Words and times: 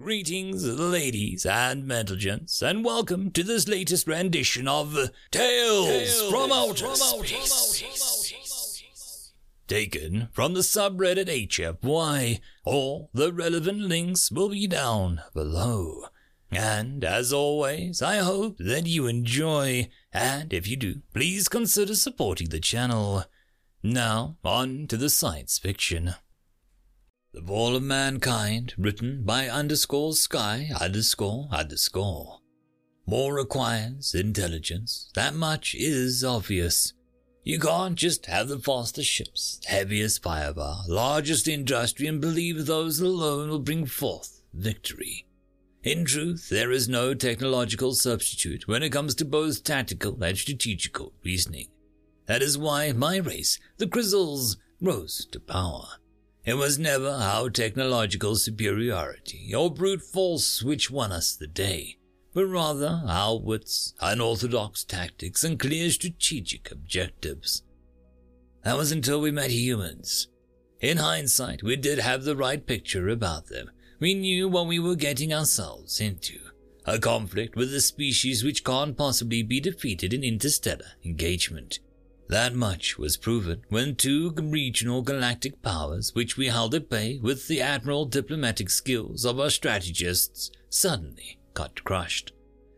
Greetings, 0.00 0.64
ladies 0.64 1.44
and 1.44 1.88
gentlemen, 1.88 2.46
and 2.62 2.84
welcome 2.84 3.32
to 3.32 3.42
this 3.42 3.66
latest 3.66 4.06
rendition 4.06 4.68
of 4.68 4.94
Tales, 5.32 5.88
Tales 5.88 6.30
from 6.30 6.52
Outer 6.52 6.94
Space. 6.94 7.82
Taken 9.66 10.28
from 10.30 10.54
the 10.54 10.60
subreddit 10.60 11.26
HFY. 11.48 12.38
All 12.64 13.10
the 13.12 13.32
relevant 13.32 13.80
links 13.80 14.30
will 14.30 14.50
be 14.50 14.68
down 14.68 15.22
below. 15.34 16.04
And 16.52 17.02
as 17.02 17.32
always, 17.32 18.00
I 18.00 18.18
hope 18.18 18.58
that 18.58 18.86
you 18.86 19.08
enjoy, 19.08 19.90
and 20.12 20.52
if 20.52 20.68
you 20.68 20.76
do, 20.76 21.02
please 21.12 21.48
consider 21.48 21.96
supporting 21.96 22.50
the 22.50 22.60
channel. 22.60 23.24
Now, 23.82 24.36
on 24.44 24.86
to 24.86 24.96
the 24.96 25.10
science 25.10 25.58
fiction. 25.58 26.14
The 27.38 27.46
Fall 27.46 27.76
of 27.76 27.84
Mankind, 27.84 28.74
written 28.76 29.22
by 29.22 29.48
underscore 29.48 30.14
sky 30.14 30.70
underscore 30.80 31.46
underscore. 31.52 32.40
More 33.06 33.32
requires 33.32 34.12
intelligence. 34.12 35.12
That 35.14 35.36
much 35.36 35.72
is 35.76 36.24
obvious. 36.24 36.94
You 37.44 37.60
can't 37.60 37.94
just 37.94 38.26
have 38.26 38.48
the 38.48 38.58
fastest 38.58 39.08
ships, 39.08 39.60
heaviest 39.66 40.20
firepower, 40.20 40.78
largest 40.88 41.46
industry, 41.46 42.08
and 42.08 42.20
believe 42.20 42.66
those 42.66 42.98
alone 42.98 43.50
will 43.50 43.60
bring 43.60 43.86
forth 43.86 44.42
victory. 44.52 45.24
In 45.84 46.04
truth, 46.06 46.48
there 46.48 46.72
is 46.72 46.88
no 46.88 47.14
technological 47.14 47.94
substitute 47.94 48.66
when 48.66 48.82
it 48.82 48.90
comes 48.90 49.14
to 49.14 49.24
both 49.24 49.62
tactical 49.62 50.20
and 50.24 50.36
strategical 50.36 51.12
reasoning. 51.24 51.68
That 52.26 52.42
is 52.42 52.58
why 52.58 52.90
my 52.90 53.18
race, 53.18 53.60
the 53.76 53.86
Grizzles, 53.86 54.56
rose 54.80 55.24
to 55.30 55.38
power. 55.38 55.86
It 56.44 56.54
was 56.54 56.78
never 56.78 57.08
our 57.08 57.50
technological 57.50 58.36
superiority 58.36 59.54
or 59.54 59.70
brute 59.70 60.02
force 60.02 60.62
which 60.62 60.90
won 60.90 61.12
us 61.12 61.36
the 61.36 61.46
day, 61.46 61.98
but 62.32 62.46
rather 62.46 63.02
our 63.06 63.38
wits, 63.38 63.94
unorthodox 64.00 64.84
tactics, 64.84 65.44
and 65.44 65.58
clear 65.58 65.90
strategic 65.90 66.70
objectives. 66.70 67.62
That 68.64 68.76
was 68.76 68.92
until 68.92 69.20
we 69.20 69.30
met 69.30 69.50
humans. 69.50 70.28
In 70.80 70.98
hindsight, 70.98 71.62
we 71.62 71.76
did 71.76 71.98
have 71.98 72.24
the 72.24 72.36
right 72.36 72.64
picture 72.64 73.08
about 73.08 73.46
them. 73.46 73.70
We 74.00 74.14
knew 74.14 74.48
what 74.48 74.66
we 74.68 74.78
were 74.78 74.94
getting 74.94 75.34
ourselves 75.34 76.00
into. 76.00 76.38
A 76.86 76.98
conflict 76.98 77.56
with 77.56 77.74
a 77.74 77.80
species 77.80 78.44
which 78.44 78.64
can't 78.64 78.96
possibly 78.96 79.42
be 79.42 79.60
defeated 79.60 80.14
in 80.14 80.22
interstellar 80.22 80.92
engagement. 81.04 81.80
That 82.28 82.54
much 82.54 82.98
was 82.98 83.16
proven 83.16 83.62
when 83.70 83.96
two 83.96 84.32
regional 84.36 85.00
galactic 85.00 85.62
powers, 85.62 86.14
which 86.14 86.36
we 86.36 86.48
held 86.48 86.74
at 86.74 86.90
bay 86.90 87.18
with 87.22 87.48
the 87.48 87.62
admiral 87.62 88.04
diplomatic 88.04 88.68
skills 88.68 89.24
of 89.24 89.40
our 89.40 89.48
strategists, 89.48 90.50
suddenly 90.68 91.38
got 91.54 91.82
crushed. 91.84 92.32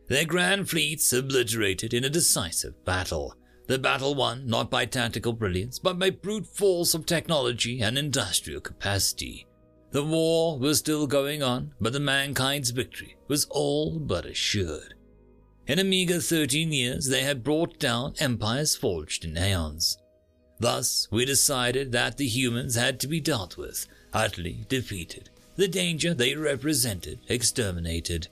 Their 0.06 0.24
grand 0.24 0.70
fleets 0.70 1.12
obliterated 1.12 1.92
in 1.92 2.04
a 2.04 2.10
decisive 2.10 2.84
battle. 2.84 3.34
The 3.66 3.78
battle 3.78 4.14
won 4.14 4.46
not 4.46 4.70
by 4.70 4.86
tactical 4.86 5.32
brilliance, 5.32 5.80
but 5.80 5.98
by 5.98 6.10
brute 6.10 6.46
force 6.46 6.94
of 6.94 7.06
technology 7.06 7.80
and 7.80 7.98
industrial 7.98 8.60
capacity. 8.60 9.46
The 9.90 10.04
war 10.04 10.58
was 10.58 10.78
still 10.78 11.08
going 11.08 11.42
on, 11.42 11.74
but 11.80 11.92
the 11.92 12.00
mankind's 12.00 12.70
victory 12.70 13.16
was 13.26 13.46
all 13.50 13.98
but 13.98 14.26
assured. 14.26 14.94
In 15.66 15.78
a 15.78 15.84
meager 15.84 16.20
13 16.20 16.72
years, 16.72 17.06
they 17.06 17.22
had 17.22 17.44
brought 17.44 17.78
down 17.78 18.14
empires 18.18 18.74
forged 18.74 19.24
in 19.24 19.38
aeons. 19.38 19.98
Thus, 20.58 21.08
we 21.10 21.24
decided 21.24 21.92
that 21.92 22.16
the 22.16 22.26
humans 22.26 22.74
had 22.74 23.00
to 23.00 23.06
be 23.08 23.20
dealt 23.20 23.56
with, 23.56 23.86
utterly 24.12 24.66
defeated, 24.68 25.30
the 25.56 25.68
danger 25.68 26.12
they 26.12 26.34
represented 26.34 27.20
exterminated. 27.28 28.28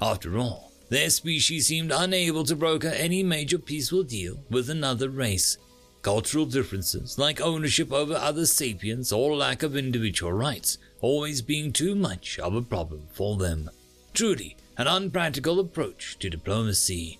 After 0.00 0.36
all, 0.38 0.72
their 0.88 1.10
species 1.10 1.68
seemed 1.68 1.92
unable 1.92 2.44
to 2.44 2.56
broker 2.56 2.88
any 2.88 3.22
major 3.22 3.58
peaceful 3.58 4.02
deal 4.02 4.42
with 4.50 4.68
another 4.68 5.08
race. 5.08 5.56
Cultural 6.02 6.46
differences, 6.46 7.18
like 7.18 7.40
ownership 7.40 7.92
over 7.92 8.14
other 8.14 8.46
sapiens 8.46 9.12
or 9.12 9.36
lack 9.36 9.62
of 9.62 9.76
individual 9.76 10.32
rights, 10.32 10.78
always 11.00 11.42
being 11.42 11.72
too 11.72 11.94
much 11.94 12.38
of 12.38 12.54
a 12.54 12.62
problem 12.62 13.06
for 13.12 13.36
them. 13.36 13.70
Truly, 14.14 14.56
an 14.76 14.86
unpractical 14.86 15.60
approach 15.60 16.18
to 16.18 16.30
diplomacy. 16.30 17.18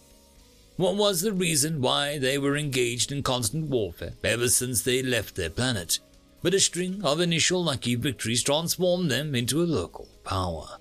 What 0.76 0.96
was 0.96 1.20
the 1.20 1.32
reason 1.32 1.82
why 1.82 2.18
they 2.18 2.38
were 2.38 2.56
engaged 2.56 3.12
in 3.12 3.22
constant 3.22 3.68
warfare 3.68 4.14
ever 4.24 4.48
since 4.48 4.82
they 4.82 5.02
left 5.02 5.34
their 5.34 5.50
planet? 5.50 5.98
But 6.42 6.54
a 6.54 6.60
string 6.60 7.04
of 7.04 7.20
initial 7.20 7.62
lucky 7.62 7.96
victories 7.96 8.42
transformed 8.42 9.10
them 9.10 9.34
into 9.34 9.62
a 9.62 9.64
local 9.64 10.08
power. 10.24 10.78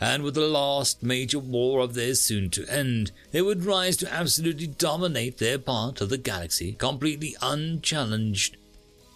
And 0.00 0.22
with 0.22 0.34
the 0.34 0.46
last 0.46 1.02
major 1.02 1.38
war 1.38 1.80
of 1.80 1.94
theirs 1.94 2.20
soon 2.20 2.50
to 2.50 2.66
end, 2.68 3.12
they 3.30 3.42
would 3.42 3.64
rise 3.64 3.96
to 3.98 4.12
absolutely 4.12 4.66
dominate 4.66 5.38
their 5.38 5.58
part 5.58 6.00
of 6.00 6.08
the 6.08 6.18
galaxy 6.18 6.72
completely 6.72 7.36
unchallenged. 7.42 8.56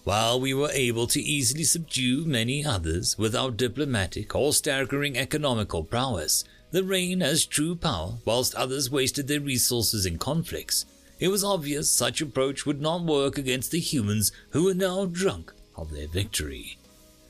While 0.04 0.40
we 0.40 0.54
were 0.54 0.70
able 0.70 1.08
to 1.08 1.20
easily 1.20 1.64
subdue 1.64 2.24
many 2.24 2.64
others 2.64 3.18
without 3.18 3.56
diplomatic 3.56 4.34
or 4.36 4.52
staggering 4.52 5.18
economical 5.18 5.82
prowess, 5.82 6.44
the 6.70 6.84
reign 6.84 7.22
as 7.22 7.46
true 7.46 7.74
power 7.74 8.18
whilst 8.24 8.54
others 8.54 8.90
wasted 8.90 9.28
their 9.28 9.40
resources 9.40 10.06
in 10.06 10.18
conflicts. 10.18 10.86
It 11.18 11.28
was 11.28 11.44
obvious 11.44 11.90
such 11.90 12.20
approach 12.20 12.66
would 12.66 12.80
not 12.80 13.04
work 13.04 13.38
against 13.38 13.70
the 13.70 13.80
humans 13.80 14.32
who 14.50 14.64
were 14.64 14.74
now 14.74 15.06
drunk 15.06 15.52
of 15.76 15.90
their 15.90 16.08
victory. 16.08 16.78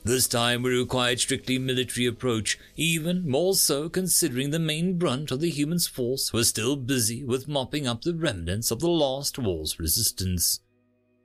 This 0.06 0.28
time 0.28 0.62
we 0.62 0.70
required 0.70 1.18
strictly 1.18 1.58
military 1.58 2.06
approach, 2.06 2.58
even 2.76 3.28
more 3.28 3.54
so 3.56 3.88
considering 3.88 4.50
the 4.50 4.58
main 4.60 4.98
brunt 4.98 5.32
of 5.32 5.40
the 5.40 5.50
humans' 5.50 5.88
force 5.88 6.32
was 6.32 6.48
still 6.48 6.76
busy 6.76 7.24
with 7.24 7.48
mopping 7.48 7.88
up 7.88 8.02
the 8.02 8.14
remnants 8.14 8.70
of 8.70 8.78
the 8.78 8.88
last 8.88 9.36
war's 9.36 9.80
resistance. 9.80 10.60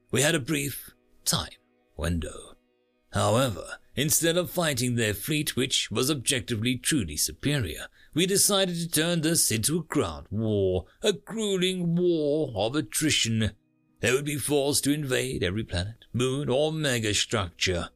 We 0.09 0.23
had 0.23 0.33
a 0.33 0.39
brief 0.39 0.91
time 1.25 1.50
window. 1.95 2.55
However, 3.13 3.77
instead 3.95 4.35
of 4.35 4.50
fighting 4.50 4.95
their 4.95 5.13
fleet, 5.13 5.55
which 5.55 5.91
was 5.91 6.09
objectively 6.09 6.75
truly 6.75 7.17
superior, 7.17 7.88
we 8.13 8.25
decided 8.25 8.75
to 8.75 8.89
turn 8.89 9.22
this 9.22 9.51
into 9.51 9.79
a 9.79 9.83
ground 9.83 10.27
war, 10.29 10.85
a 11.01 11.13
grueling 11.13 11.95
war 11.95 12.51
of 12.55 12.75
attrition. 12.75 13.51
They 14.01 14.11
would 14.11 14.25
be 14.25 14.38
forced 14.38 14.83
to 14.85 14.94
invade 14.94 15.44
every 15.44 15.63
planet, 15.63 16.05
moon, 16.11 16.50
or 16.50 16.71
megastructure. 16.71 17.89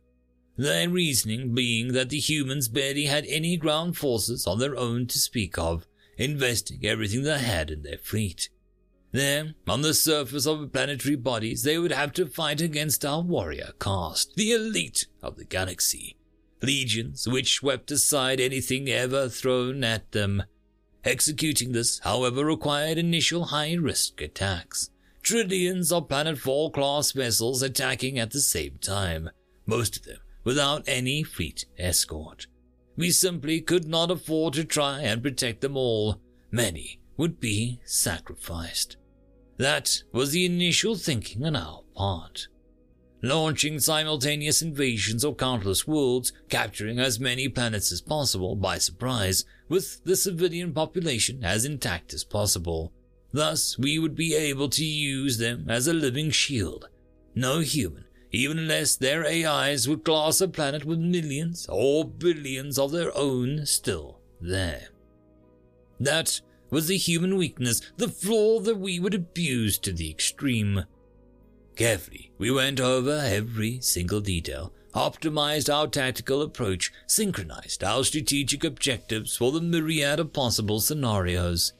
Their 0.58 0.88
reasoning 0.88 1.54
being 1.54 1.94
that 1.94 2.10
the 2.10 2.20
humans 2.20 2.70
barely 2.70 3.06
had 3.06 3.26
any 3.26 3.58
ground 3.58 3.98
forces 3.98 4.48
on 4.48 4.60
their 4.60 4.78
own 4.78 5.08
to 5.08 5.20
speak 5.20 5.58
of, 5.58 5.86
investing 6.18 6.86
everything 6.86 7.24
they 7.24 7.40
had 7.40 7.70
in 7.70 7.84
their 7.84 7.98
fleet. 7.98 8.50
There, 9.12 9.54
on 9.68 9.82
the 9.82 9.94
surface 9.94 10.46
of 10.46 10.72
planetary 10.72 11.16
bodies, 11.16 11.64
they 11.64 11.78
would 11.78 11.92
have 11.92 12.14
to 12.14 12.28
fight 12.28 12.62
against 12.62 13.06
our 13.06 13.22
warrior 13.22 13.72
caste, 13.80 14.36
the 14.36 14.52
elite 14.52 15.08
of 15.22 15.38
the 15.38 15.46
galaxy, 15.46 16.18
legions 16.66 17.28
which 17.28 17.56
swept 17.56 17.92
aside 17.92 18.40
anything 18.40 18.90
ever 18.90 19.30
thrown 19.30 19.84
at 19.84 20.12
them. 20.12 20.44
Executing 21.04 21.72
this, 21.72 22.00
however, 22.00 22.44
required 22.44 22.98
initial 22.98 23.46
high 23.46 23.74
risk 23.74 24.22
attacks. 24.22 24.90
Trillions 25.22 25.92
of 25.92 26.10
Planet 26.10 26.38
4 26.38 26.72
class 26.72 27.12
vessels 27.12 27.62
attacking 27.62 28.20
at 28.20 28.32
the 28.32 28.42
same 28.42 28.78
time, 28.80 29.30
most 29.66 29.98
of 29.98 30.04
them 30.04 30.20
without 30.44 30.84
any 30.88 31.24
fleet 31.24 31.66
escort. 31.78 32.48
We 32.96 33.12
simply 33.12 33.60
could 33.60 33.86
not 33.88 34.12
afford 34.12 34.54
to 34.54 34.64
try 34.64 35.02
and 35.02 35.22
protect 35.22 35.62
them 35.62 35.76
all. 35.76 36.22
Many 36.52 37.02
would 37.18 37.40
be 37.40 37.82
sacrificed. 37.84 38.98
That 39.58 40.04
was 40.14 40.32
the 40.32 40.46
initial 40.46 40.96
thinking 40.96 41.44
on 41.46 41.56
our 41.56 41.82
part 41.96 42.48
launching 43.28 43.80
simultaneous 43.80 44.62
invasions 44.62 45.24
of 45.24 45.38
countless 45.38 45.88
worlds, 45.88 46.32
capturing 46.50 47.00
as 47.00 47.20
many 47.20 47.50
planets 47.50 47.92
as 47.92 48.02
possible 48.02 48.56
by 48.56 48.78
surprise, 48.78 49.46
with 49.68 50.04
the 50.04 50.16
civilian 50.16 50.74
population 50.74 51.44
as 51.44 51.66
intact 51.66 52.14
as 52.14 52.24
possible. 52.24 52.92
Thus, 53.32 53.78
we 53.78 54.00
would 54.00 54.16
be 54.16 54.36
able 54.36 54.70
to 54.70 54.86
use 54.86 55.38
them 55.38 55.66
as 55.70 55.88
a 55.88 55.94
living 55.94 56.30
shield. 56.30 56.88
No 57.34 57.60
human, 57.60 58.06
even 58.32 58.60
unless 58.60 58.96
their 58.96 59.26
AIs 59.26 59.88
would 59.88 60.06
class 60.06 60.40
a 60.40 60.48
planet 60.48 60.86
with 60.86 61.00
millions 61.00 61.68
or 61.70 62.06
billions 62.06 62.80
of 62.80 62.92
their 62.92 63.16
own 63.18 63.66
still 63.66 64.20
there. 64.40 64.90
That 66.00 66.42
was 66.70 66.88
the 66.88 66.98
human 66.98 67.38
weakness, 67.38 67.82
the 67.98 68.08
flaw 68.08 68.60
that 68.60 68.78
we 68.78 69.00
would 69.00 69.14
abuse 69.14 69.78
to 69.80 69.92
the 69.92 70.10
extreme. 70.10 70.86
Carefully, 71.76 72.32
we 72.38 72.52
went 72.52 72.80
over 72.80 73.20
every 73.26 73.82
single 73.82 74.22
detail, 74.22 74.72
optimized 74.94 75.74
our 75.74 75.88
tactical 75.88 76.42
approach, 76.42 76.92
synchronized 77.06 77.84
our 77.84 78.04
strategic 78.04 78.64
objectives 78.64 79.36
for 79.36 79.52
the 79.52 79.60
myriad 79.60 80.20
of 80.20 80.32
possible 80.32 80.80
scenarios. 80.80 81.74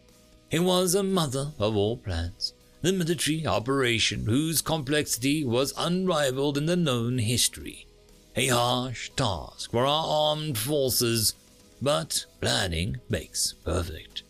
It 0.52 0.60
was 0.60 0.96
a 0.96 1.04
mother 1.04 1.54
of 1.58 1.78
all 1.78 1.98
plans, 1.98 2.54
the 2.82 2.92
military 2.92 3.48
operation 3.48 4.26
whose 4.26 4.62
complexity 4.62 5.46
was 5.46 5.74
unrivaled 5.78 6.58
in 6.58 6.66
the 6.66 6.76
known 6.76 7.20
history. 7.20 7.88
A 8.36 8.48
harsh 8.50 9.10
task 9.16 9.72
for 9.72 9.86
our 9.86 10.06
armed 10.06 10.58
forces, 10.58 11.36
but 11.82 12.26
planning 12.42 12.98
makes 13.08 13.54
perfect. 13.54 14.24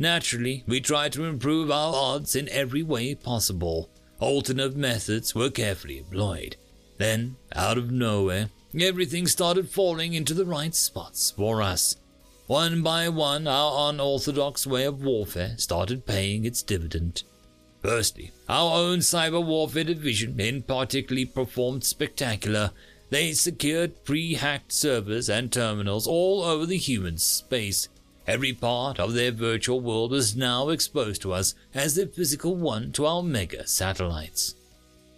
Naturally, 0.00 0.64
we 0.66 0.80
tried 0.80 1.12
to 1.12 1.24
improve 1.24 1.70
our 1.70 1.94
odds 1.94 2.34
in 2.34 2.48
every 2.48 2.82
way 2.82 3.14
possible. 3.14 3.88
Alternate 4.18 4.76
methods 4.76 5.34
were 5.34 5.50
carefully 5.50 5.98
employed. 5.98 6.56
Then, 6.96 7.36
out 7.54 7.76
of 7.76 7.90
nowhere, 7.90 8.50
everything 8.78 9.26
started 9.26 9.68
falling 9.68 10.14
into 10.14 10.32
the 10.32 10.46
right 10.46 10.74
spots 10.74 11.30
for 11.30 11.60
us. 11.60 11.96
One 12.46 12.82
by 12.82 13.08
one, 13.08 13.46
our 13.46 13.90
unorthodox 13.90 14.66
way 14.66 14.84
of 14.84 15.02
warfare 15.02 15.56
started 15.58 16.06
paying 16.06 16.44
its 16.44 16.62
dividend. 16.62 17.24
Firstly, 17.82 18.32
our 18.48 18.78
own 18.78 19.00
cyber 19.00 19.44
warfare 19.44 19.84
division 19.84 20.40
in 20.40 20.62
particularly 20.62 21.26
performed 21.26 21.84
spectacular. 21.84 22.70
They 23.10 23.32
secured 23.32 24.04
pre 24.04 24.34
hacked 24.34 24.72
servers 24.72 25.28
and 25.28 25.52
terminals 25.52 26.06
all 26.06 26.42
over 26.42 26.66
the 26.66 26.78
human 26.78 27.18
space. 27.18 27.88
Every 28.26 28.52
part 28.52 28.98
of 28.98 29.14
their 29.14 29.30
virtual 29.30 29.80
world 29.80 30.10
was 30.10 30.34
now 30.34 30.70
exposed 30.70 31.22
to 31.22 31.32
us 31.32 31.54
as 31.74 31.94
the 31.94 32.06
physical 32.06 32.56
one 32.56 32.90
to 32.92 33.06
our 33.06 33.22
mega 33.22 33.66
satellites. 33.66 34.56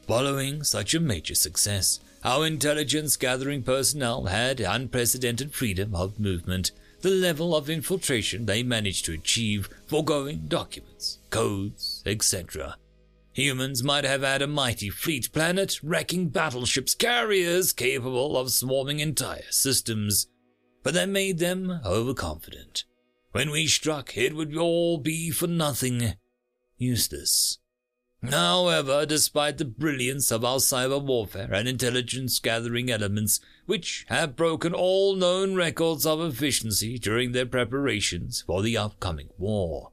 Following 0.07 0.63
such 0.63 0.95
a 0.95 1.01
major 1.01 1.35
success, 1.35 2.01
our 2.23 2.47
intelligence 2.47 3.17
gathering 3.17 3.63
personnel 3.63 4.25
had 4.25 4.61
unprecedented 4.61 5.55
freedom 5.55 5.95
of 5.95 6.21
movement. 6.21 6.73
The 7.01 7.11
level 7.11 7.57
of 7.57 7.71
infiltration 7.71 8.45
they 8.45 8.63
managed 8.63 9.05
to 9.07 9.13
achieve, 9.13 9.71
foregoing 9.87 10.47
documents, 10.49 11.19
codes, 11.31 12.03
etc. 12.05 12.77
Humans 13.33 13.85
might 13.85 14.05
have 14.05 14.23
had 14.23 14.43
a 14.43 14.47
mighty 14.49 14.91
fleet 14.91 15.33
planet 15.33 15.79
wrecking 15.83 16.29
battleships, 16.29 16.95
carriers 16.95 17.73
capable 17.73 18.37
of 18.37 18.51
swarming 18.51 18.99
entire 19.01 19.51
systems, 19.51 20.27
but 20.83 20.93
that 20.95 21.09
made 21.09 21.39
them 21.39 21.81
overconfident. 21.85 22.85
When 23.39 23.53
we 23.53 23.69
struck, 23.69 24.17
it 24.17 24.35
would 24.35 24.57
all 24.57 24.99
be 24.99 25.31
for 25.31 25.47
nothing. 25.47 26.15
Useless. 26.77 27.59
However, 28.21 29.07
despite 29.07 29.59
the 29.59 29.65
brilliance 29.65 30.33
of 30.33 30.45
our 30.45 30.57
cyber 30.57 31.01
warfare 31.01 31.55
and 31.55 31.69
intelligence 31.69 32.41
gathering 32.41 32.91
elements, 32.91 33.39
which 33.67 34.07
have 34.09 34.35
broken 34.35 34.75
all 34.75 35.15
known 35.15 35.55
records 35.55 36.05
of 36.05 36.21
efficiency 36.21 36.99
during 36.99 37.31
their 37.31 37.47
preparations 37.47 38.43
for 38.45 38.61
the 38.61 38.77
upcoming 38.77 39.29
war, 39.39 39.93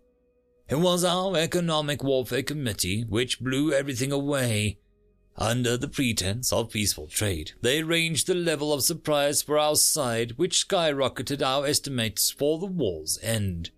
it 0.68 0.80
was 0.80 1.04
our 1.04 1.38
Economic 1.38 2.04
Warfare 2.04 2.42
Committee 2.42 3.06
which 3.08 3.40
blew 3.40 3.72
everything 3.72 4.12
away. 4.12 4.80
Under 5.38 5.76
the 5.76 5.88
pretense 5.88 6.54
of 6.54 6.72
peaceful 6.72 7.08
trade, 7.08 7.52
they 7.62 7.82
arranged 7.82 8.28
the 8.28 8.36
level 8.36 8.72
of 8.72 8.84
surprise 8.84 9.42
for 9.42 9.58
our 9.58 9.76
side 9.76 10.34
which 10.38 10.68
skyrocketed 10.68 11.42
our 11.42 11.66
estimates 11.66 12.32
for 12.32 12.58
the 12.58 12.66
war's 12.66 13.20
end. 13.22 13.72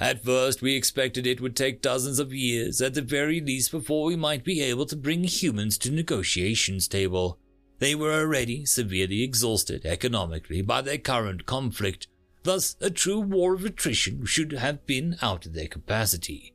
At 0.00 0.24
first, 0.24 0.62
we 0.62 0.74
expected 0.74 1.26
it 1.26 1.40
would 1.40 1.56
take 1.56 1.82
dozens 1.82 2.18
of 2.18 2.32
years 2.32 2.80
at 2.80 2.94
the 2.94 3.02
very 3.02 3.40
least 3.40 3.70
before 3.70 4.06
we 4.06 4.16
might 4.16 4.44
be 4.44 4.60
able 4.60 4.86
to 4.86 4.96
bring 4.96 5.24
humans 5.24 5.78
to 5.78 5.90
negotiations 5.90 6.88
table. 6.88 7.38
They 7.78 7.94
were 7.94 8.12
already 8.12 8.64
severely 8.64 9.22
exhausted 9.22 9.86
economically 9.86 10.62
by 10.62 10.82
their 10.82 10.98
current 10.98 11.46
conflict, 11.46 12.08
Thus, 12.48 12.76
a 12.80 12.90
true 12.90 13.20
war 13.20 13.54
of 13.54 13.64
attrition 13.64 14.24
should 14.24 14.52
have 14.52 14.86
been 14.86 15.16
out 15.20 15.46
of 15.46 15.52
their 15.52 15.68
capacity. 15.68 16.54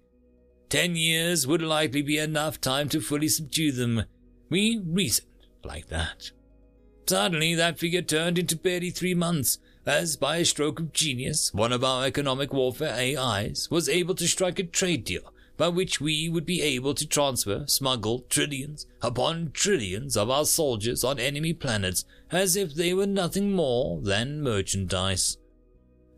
Ten 0.70 0.96
years 0.96 1.46
would 1.46 1.62
likely 1.62 2.02
be 2.02 2.18
enough 2.18 2.60
time 2.60 2.90
to 2.90 3.02
fully 3.02 3.28
subdue 3.28 3.72
them. 3.72 4.06
We 4.54 4.78
reasoned 4.86 5.48
like 5.64 5.88
that. 5.88 6.30
Suddenly, 7.10 7.56
that 7.56 7.80
figure 7.80 8.04
turned 8.04 8.38
into 8.38 8.56
barely 8.56 8.92
three 8.92 9.16
months, 9.16 9.58
as 9.84 10.16
by 10.16 10.38
a 10.38 10.46
stroke 10.46 10.80
of 10.80 10.94
genius, 10.94 11.52
one 11.56 11.74
of 11.74 11.84
our 11.84 12.06
economic 12.06 12.54
warfare 12.54 12.94
AIs 12.94 13.72
was 13.72 13.90
able 13.90 14.14
to 14.14 14.28
strike 14.28 14.60
a 14.60 14.64
trade 14.64 15.06
deal 15.06 15.34
by 15.58 15.70
which 15.70 16.00
we 16.00 16.30
would 16.30 16.46
be 16.46 16.62
able 16.62 16.94
to 16.94 17.08
transfer, 17.08 17.66
smuggle 17.66 18.28
trillions 18.30 18.86
upon 19.02 19.50
trillions 19.54 20.16
of 20.16 20.30
our 20.30 20.46
soldiers 20.46 21.04
on 21.04 21.18
enemy 21.18 21.54
planets 21.54 22.06
as 22.32 22.56
if 22.56 22.76
they 22.76 22.94
were 22.94 23.08
nothing 23.08 23.54
more 23.54 24.02
than 24.02 24.44
merchandise. 24.44 25.40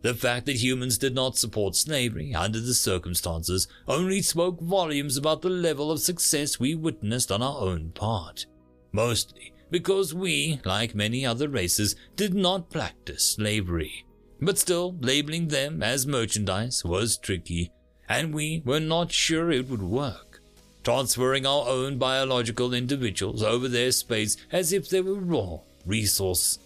The 0.05 0.13
fact 0.13 0.45
that 0.45 0.57
humans 0.57 0.99
did 0.99 1.15
not 1.15 1.35
support 1.35 1.75
slavery 1.75 2.35
under 2.35 2.59
the 2.59 2.75
circumstances 2.75 3.67
only 3.87 4.21
spoke 4.21 4.61
volumes 4.61 5.17
about 5.17 5.41
the 5.41 5.49
level 5.49 5.89
of 5.89 5.99
success 5.99 6.59
we 6.59 6.75
witnessed 6.75 7.31
on 7.31 7.41
our 7.41 7.59
own 7.59 7.89
part. 7.89 8.45
Mostly 8.91 9.51
because 9.71 10.13
we, 10.13 10.61
like 10.63 10.93
many 10.93 11.25
other 11.25 11.49
races, 11.49 11.95
did 12.15 12.35
not 12.35 12.69
practice 12.69 13.31
slavery. 13.31 14.05
But 14.39 14.59
still, 14.59 14.95
labeling 14.99 15.47
them 15.47 15.81
as 15.81 16.05
merchandise 16.05 16.85
was 16.85 17.17
tricky, 17.17 17.71
and 18.07 18.31
we 18.31 18.61
were 18.63 18.79
not 18.79 19.11
sure 19.11 19.49
it 19.49 19.67
would 19.69 19.81
work. 19.81 20.39
Transferring 20.83 21.47
our 21.47 21.67
own 21.67 21.97
biological 21.97 22.75
individuals 22.75 23.41
over 23.41 23.67
their 23.67 23.91
space 23.91 24.37
as 24.51 24.71
if 24.71 24.87
they 24.87 25.01
were 25.01 25.15
raw 25.15 25.61
resource. 25.83 26.59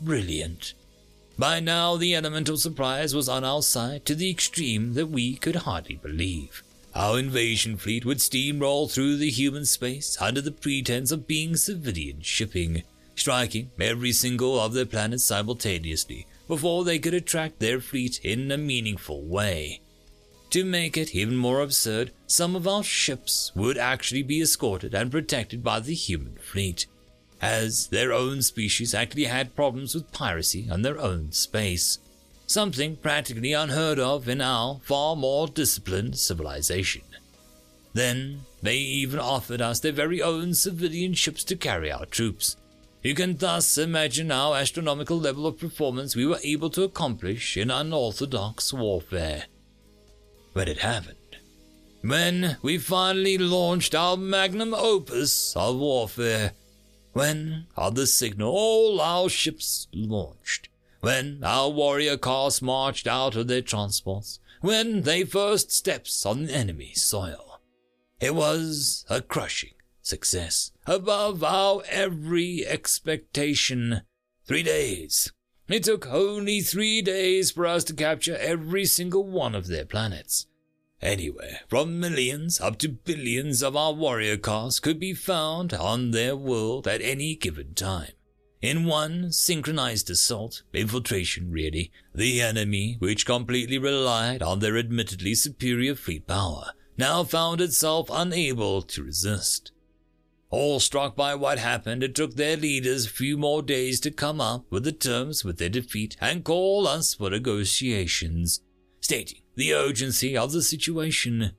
Brilliant. 0.00 0.74
By 1.42 1.58
now, 1.58 1.96
the 1.96 2.14
elemental 2.14 2.56
surprise 2.56 3.16
was 3.16 3.28
on 3.28 3.42
our 3.42 3.62
side 3.62 4.06
to 4.06 4.14
the 4.14 4.30
extreme 4.30 4.94
that 4.94 5.08
we 5.08 5.34
could 5.34 5.56
hardly 5.56 5.96
believe. 5.96 6.62
Our 6.94 7.18
invasion 7.18 7.78
fleet 7.78 8.04
would 8.04 8.18
steamroll 8.18 8.88
through 8.88 9.16
the 9.16 9.28
human 9.28 9.66
space 9.66 10.16
under 10.20 10.40
the 10.40 10.52
pretense 10.52 11.10
of 11.10 11.26
being 11.26 11.56
civilian 11.56 12.20
shipping, 12.20 12.84
striking 13.16 13.72
every 13.80 14.12
single 14.12 14.60
of 14.60 14.72
their 14.72 14.86
planets 14.86 15.24
simultaneously 15.24 16.28
before 16.46 16.84
they 16.84 17.00
could 17.00 17.12
attract 17.12 17.58
their 17.58 17.80
fleet 17.80 18.20
in 18.22 18.52
a 18.52 18.56
meaningful 18.56 19.24
way. 19.24 19.80
To 20.50 20.64
make 20.64 20.96
it 20.96 21.12
even 21.12 21.34
more 21.34 21.60
absurd, 21.60 22.12
some 22.28 22.54
of 22.54 22.68
our 22.68 22.84
ships 22.84 23.50
would 23.56 23.78
actually 23.78 24.22
be 24.22 24.40
escorted 24.40 24.94
and 24.94 25.10
protected 25.10 25.64
by 25.64 25.80
the 25.80 25.94
human 25.94 26.36
fleet, 26.36 26.86
as 27.42 27.88
their 27.88 28.12
own 28.12 28.40
species 28.40 28.94
actually 28.94 29.24
had 29.24 29.56
problems 29.56 29.94
with 29.94 30.12
piracy 30.12 30.68
on 30.70 30.82
their 30.82 30.98
own 30.98 31.32
space, 31.32 31.98
something 32.46 32.94
practically 32.96 33.52
unheard 33.52 33.98
of 33.98 34.28
in 34.28 34.40
our 34.40 34.80
far 34.84 35.16
more 35.16 35.48
disciplined 35.48 36.16
civilization. 36.16 37.02
Then 37.92 38.42
they 38.62 38.76
even 38.76 39.18
offered 39.18 39.60
us 39.60 39.80
their 39.80 39.92
very 39.92 40.22
own 40.22 40.54
civilian 40.54 41.14
ships 41.14 41.42
to 41.44 41.56
carry 41.56 41.90
our 41.90 42.06
troops. 42.06 42.56
You 43.02 43.16
can 43.16 43.36
thus 43.36 43.76
imagine 43.76 44.30
our 44.30 44.56
astronomical 44.56 45.18
level 45.18 45.46
of 45.46 45.58
performance 45.58 46.14
we 46.14 46.24
were 46.24 46.38
able 46.44 46.70
to 46.70 46.84
accomplish 46.84 47.56
in 47.56 47.70
unorthodox 47.70 48.72
warfare. 48.72 49.46
But 50.54 50.68
it 50.68 50.78
happened. 50.78 51.16
When 52.02 52.56
we 52.62 52.78
finally 52.78 53.38
launched 53.38 53.94
our 53.94 54.16
magnum 54.16 54.72
opus 54.74 55.54
of 55.56 55.76
warfare, 55.76 56.52
when, 57.12 57.66
on 57.76 57.94
the 57.94 58.06
signal, 58.06 58.50
all 58.50 59.00
our 59.00 59.28
ships 59.28 59.88
launched. 59.92 60.68
When 61.00 61.42
our 61.42 61.68
warrior 61.68 62.16
cars 62.16 62.62
marched 62.62 63.06
out 63.06 63.36
of 63.36 63.48
their 63.48 63.62
transports. 63.62 64.38
When 64.60 65.02
they 65.02 65.24
first 65.24 65.72
steps 65.72 66.24
on 66.24 66.48
enemy 66.48 66.92
soil. 66.94 67.60
It 68.20 68.34
was 68.34 69.04
a 69.10 69.20
crushing 69.20 69.74
success, 70.00 70.72
above 70.86 71.42
our 71.42 71.82
every 71.88 72.66
expectation. 72.66 74.02
Three 74.46 74.62
days. 74.62 75.32
It 75.68 75.84
took 75.84 76.06
only 76.06 76.60
three 76.60 77.02
days 77.02 77.50
for 77.50 77.66
us 77.66 77.84
to 77.84 77.94
capture 77.94 78.36
every 78.36 78.84
single 78.84 79.24
one 79.24 79.54
of 79.54 79.68
their 79.68 79.84
planets. 79.84 80.46
Anywhere 81.02 81.60
from 81.68 81.98
millions 81.98 82.60
up 82.60 82.78
to 82.78 82.88
billions 82.88 83.60
of 83.60 83.74
our 83.74 83.92
warrior 83.92 84.36
cars 84.36 84.78
could 84.78 85.00
be 85.00 85.12
found 85.12 85.74
on 85.74 86.12
their 86.12 86.36
world 86.36 86.86
at 86.86 87.02
any 87.02 87.34
given 87.34 87.74
time. 87.74 88.12
In 88.60 88.84
one 88.84 89.32
synchronized 89.32 90.08
assault, 90.08 90.62
infiltration 90.72 91.50
really, 91.50 91.90
the 92.14 92.40
enemy, 92.40 92.94
which 93.00 93.26
completely 93.26 93.78
relied 93.78 94.40
on 94.40 94.60
their 94.60 94.78
admittedly 94.78 95.34
superior 95.34 95.96
fleet 95.96 96.28
power, 96.28 96.70
now 96.96 97.24
found 97.24 97.60
itself 97.60 98.08
unable 98.12 98.80
to 98.82 99.02
resist. 99.02 99.72
All 100.50 100.78
struck 100.78 101.16
by 101.16 101.34
what 101.34 101.58
happened, 101.58 102.04
it 102.04 102.14
took 102.14 102.36
their 102.36 102.56
leaders 102.56 103.06
a 103.06 103.10
few 103.10 103.36
more 103.36 103.62
days 103.62 103.98
to 104.00 104.12
come 104.12 104.40
up 104.40 104.66
with 104.70 104.84
the 104.84 104.92
terms 104.92 105.44
with 105.44 105.58
their 105.58 105.68
defeat 105.68 106.16
and 106.20 106.44
call 106.44 106.86
us 106.86 107.14
for 107.14 107.30
negotiations, 107.30 108.60
stating 109.02 109.42
the 109.56 109.74
urgency 109.74 110.34
of 110.34 110.52
the 110.52 110.62
situation. 110.62 111.52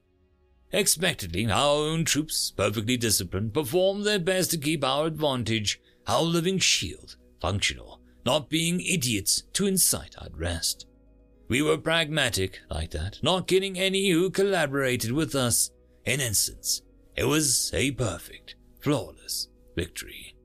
Expectedly, 0.71 1.45
our 1.51 1.75
own 1.75 2.03
troops, 2.03 2.51
perfectly 2.57 2.97
disciplined, 2.97 3.53
performed 3.53 4.05
their 4.05 4.17
best 4.17 4.49
to 4.51 4.57
keep 4.57 4.83
our 4.83 5.05
advantage, 5.05 5.79
our 6.07 6.23
living 6.23 6.57
shield, 6.57 7.15
functional, 7.39 8.01
not 8.25 8.49
being 8.49 8.81
idiots 8.81 9.43
to 9.53 9.67
incite 9.67 10.15
unrest. 10.17 10.87
We 11.47 11.61
were 11.61 11.77
pragmatic 11.77 12.61
like 12.71 12.89
that, 12.91 13.19
not 13.21 13.47
killing 13.47 13.77
any 13.77 14.09
who 14.09 14.31
collaborated 14.31 15.11
with 15.11 15.35
us. 15.35 15.69
In 16.05 16.19
essence, 16.19 16.81
it 17.15 17.25
was 17.25 17.71
a 17.73 17.91
perfect, 17.91 18.55
flawless 18.79 19.49
victory. 19.75 20.35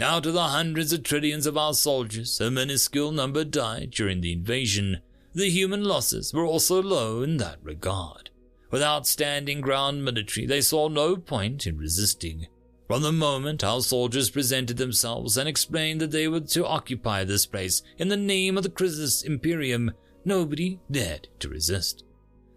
Out 0.00 0.24
of 0.24 0.32
the 0.32 0.44
hundreds 0.44 0.92
of 0.92 1.02
trillions 1.02 1.46
of 1.46 1.58
our 1.58 1.74
soldiers, 1.74 2.40
a 2.40 2.50
minuscule 2.50 3.12
number 3.12 3.44
died 3.44 3.90
during 3.90 4.22
the 4.22 4.32
invasion. 4.32 5.02
The 5.34 5.48
human 5.48 5.84
losses 5.84 6.34
were 6.34 6.44
also 6.44 6.82
low 6.82 7.22
in 7.22 7.38
that 7.38 7.58
regard. 7.62 8.30
Without 8.70 9.06
standing 9.06 9.60
ground 9.60 10.04
military, 10.04 10.46
they 10.46 10.60
saw 10.60 10.88
no 10.88 11.16
point 11.16 11.66
in 11.66 11.78
resisting. 11.78 12.46
From 12.86 13.02
the 13.02 13.12
moment 13.12 13.64
our 13.64 13.80
soldiers 13.80 14.28
presented 14.28 14.76
themselves 14.76 15.38
and 15.38 15.48
explained 15.48 16.00
that 16.02 16.10
they 16.10 16.28
were 16.28 16.40
to 16.40 16.66
occupy 16.66 17.24
this 17.24 17.46
place 17.46 17.82
in 17.96 18.08
the 18.08 18.16
name 18.16 18.58
of 18.58 18.62
the 18.62 18.70
Chrysis 18.70 19.22
Imperium, 19.22 19.92
nobody 20.24 20.78
dared 20.90 21.28
to 21.38 21.48
resist. 21.48 22.04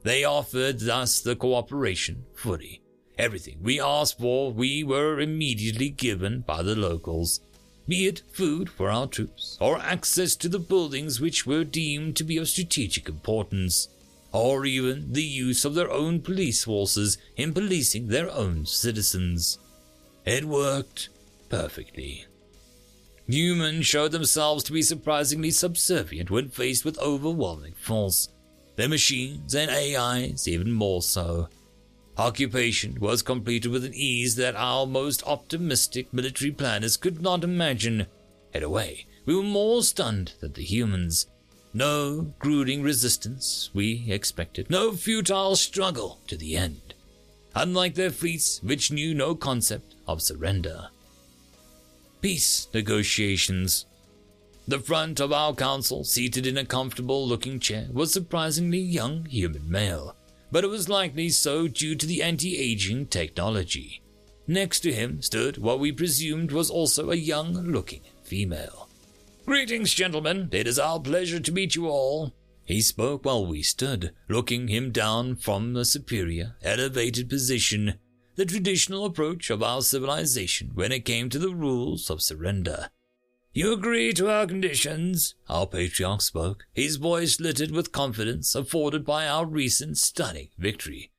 They 0.04 0.24
offered 0.24 0.88
us 0.88 1.22
the 1.22 1.36
cooperation 1.36 2.26
fully. 2.36 2.82
Everything 3.18 3.60
we 3.62 3.80
asked 3.80 4.20
for, 4.20 4.52
we 4.52 4.84
were 4.84 5.22
immediately 5.22 5.90
given 5.90 6.42
by 6.42 6.62
the 6.62 6.76
locals, 6.76 7.40
be 7.88 8.08
it 8.08 8.22
food 8.32 8.70
for 8.70 8.90
our 8.90 9.08
troops, 9.08 9.58
or 9.62 9.80
access 9.80 10.36
to 10.36 10.50
the 10.50 10.60
buildings 10.60 11.22
which 11.22 11.46
were 11.46 11.64
deemed 11.64 12.16
to 12.16 12.24
be 12.24 12.38
of 12.38 12.50
strategic 12.50 13.08
importance, 13.08 13.90
or 14.32 14.66
even 14.66 15.14
the 15.14 15.24
use 15.24 15.64
of 15.66 15.76
their 15.76 15.92
own 15.92 16.20
police 16.20 16.64
forces 16.64 17.18
in 17.38 17.54
policing 17.54 18.08
their 18.08 18.30
own 18.32 18.66
citizens. 18.66 19.60
It 20.26 20.46
worked 20.46 21.10
perfectly. 21.50 22.26
Humans 23.28 23.86
showed 23.86 24.12
themselves 24.12 24.64
to 24.66 24.72
be 24.72 24.82
surprisingly 24.82 25.52
subservient 25.52 26.30
when 26.30 26.50
faced 26.50 26.86
with 26.86 27.00
overwhelming 27.00 27.74
force. 27.74 28.30
Their 28.76 28.90
machines 28.90 29.56
and 29.56 29.72
AIs 29.72 30.48
even 30.48 30.72
more 30.72 31.02
so. 31.02 31.48
Occupation 32.18 32.98
was 33.02 33.22
completed 33.22 33.72
with 33.72 33.84
an 33.84 33.94
ease 33.94 34.36
that 34.36 34.56
our 34.56 34.86
most 34.86 35.22
optimistic 35.28 36.14
military 36.14 36.52
planners 36.52 36.96
could 36.96 37.22
not 37.22 37.44
imagine. 37.44 38.08
In 38.54 38.64
a 38.64 38.70
way, 38.70 39.06
we 39.26 39.36
were 39.36 39.44
more 39.44 39.84
stunned 39.84 40.34
than 40.40 40.54
the 40.54 40.64
humans. 40.64 41.28
No 41.74 42.34
brooding 42.40 42.84
resistance, 42.84 43.70
we 43.74 44.06
expected, 44.08 44.70
no 44.70 44.94
futile 44.94 45.58
struggle 45.58 46.20
to 46.28 46.38
the 46.38 46.56
end. 46.56 46.94
Unlike 47.54 47.96
their 47.96 48.12
fleets, 48.12 48.64
which 48.64 48.92
knew 48.92 49.14
no 49.14 49.36
concept 49.36 49.96
of 50.08 50.22
surrender. 50.22 50.88
Peace 52.22 52.70
negotiations. 52.74 53.86
The 54.68 54.80
front 54.80 55.20
of 55.20 55.34
our 55.34 55.54
council, 55.54 56.06
seated 56.06 56.48
in 56.48 56.58
a 56.58 56.66
comfortable 56.66 57.28
looking 57.28 57.60
chair, 57.60 57.88
was 57.92 58.14
surprisingly 58.14 58.80
young 58.80 59.26
human 59.26 59.70
male 59.70 60.16
but 60.56 60.64
it 60.64 60.68
was 60.68 60.88
likely 60.88 61.28
so 61.28 61.68
due 61.68 61.96
to 61.96 62.06
the 62.06 62.24
anti 62.24 62.58
aging 62.58 63.06
technology. 63.08 64.02
Next 64.48 64.80
to 64.80 64.94
him 64.94 65.22
stood 65.22 65.58
what 65.58 65.82
we 65.82 65.92
presumed 65.92 66.54
was 66.54 66.70
also 66.70 67.12
a 67.12 67.16
young 67.16 67.52
looking 67.56 68.04
female. 68.24 68.88
Greetings, 69.46 69.94
gentlemen. 69.94 70.48
It 70.54 70.66
is 70.66 70.80
our 70.80 71.02
pleasure 71.02 71.42
to 71.42 71.52
meet 71.52 71.76
you 71.76 71.90
all. 71.90 72.34
He 72.64 72.80
spoke 72.80 73.26
while 73.26 73.46
we 73.46 73.64
stood, 73.64 74.14
looking 74.30 74.70
him 74.70 74.94
down 74.94 75.36
from 75.36 75.76
a 75.76 75.84
superior, 75.84 76.56
elevated 76.64 77.28
position, 77.28 77.96
the 78.36 78.46
traditional 78.46 79.04
approach 79.04 79.50
of 79.50 79.62
our 79.62 79.82
civilization 79.82 80.72
when 80.74 80.94
it 80.94 81.04
came 81.04 81.28
to 81.32 81.38
the 81.38 81.54
rules 81.54 82.10
of 82.10 82.22
surrender. 82.22 82.88
You 83.58 83.72
agree 83.72 84.12
to 84.16 84.30
our 84.30 84.46
conditions? 84.46 85.34
Our 85.48 85.66
patriarch 85.66 86.20
spoke, 86.20 86.66
his 86.74 86.98
voice 86.98 87.40
littered 87.40 87.72
with 87.72 87.94
confidence 87.94 88.54
afforded 88.54 89.06
by 89.06 89.30
our 89.30 89.46
recent 89.46 89.98
stunning 89.98 90.50
victory. 90.58 91.14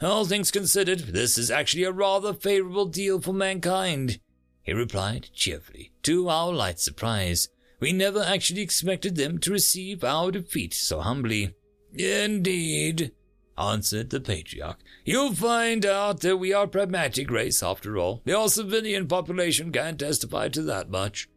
All 0.00 0.24
things 0.24 0.52
considered, 0.52 1.00
this 1.00 1.36
is 1.36 1.50
actually 1.50 1.82
a 1.82 1.90
rather 1.90 2.32
favorable 2.32 2.86
deal 2.86 3.20
for 3.20 3.32
mankind, 3.32 4.20
he 4.62 4.72
replied 4.72 5.30
cheerfully, 5.34 5.90
to 6.04 6.28
our 6.28 6.52
light 6.52 6.78
surprise. 6.78 7.48
We 7.80 7.92
never 7.92 8.22
actually 8.22 8.60
expected 8.60 9.16
them 9.16 9.38
to 9.38 9.50
receive 9.50 10.04
our 10.04 10.30
defeat 10.30 10.74
so 10.74 11.00
humbly. 11.00 11.56
Indeed, 11.92 13.10
answered 13.58 14.10
the 14.10 14.20
patriarch. 14.20 14.78
You'll 15.04 15.34
find 15.34 15.84
out 15.84 16.20
that 16.20 16.36
we 16.36 16.52
are 16.52 16.66
a 16.66 16.68
pragmatic 16.68 17.32
race 17.32 17.64
after 17.64 17.98
all. 17.98 18.22
Your 18.24 18.48
civilian 18.48 19.08
population 19.08 19.72
can't 19.72 19.98
testify 19.98 20.50
to 20.50 20.62
that 20.62 20.88
much. 20.88 21.28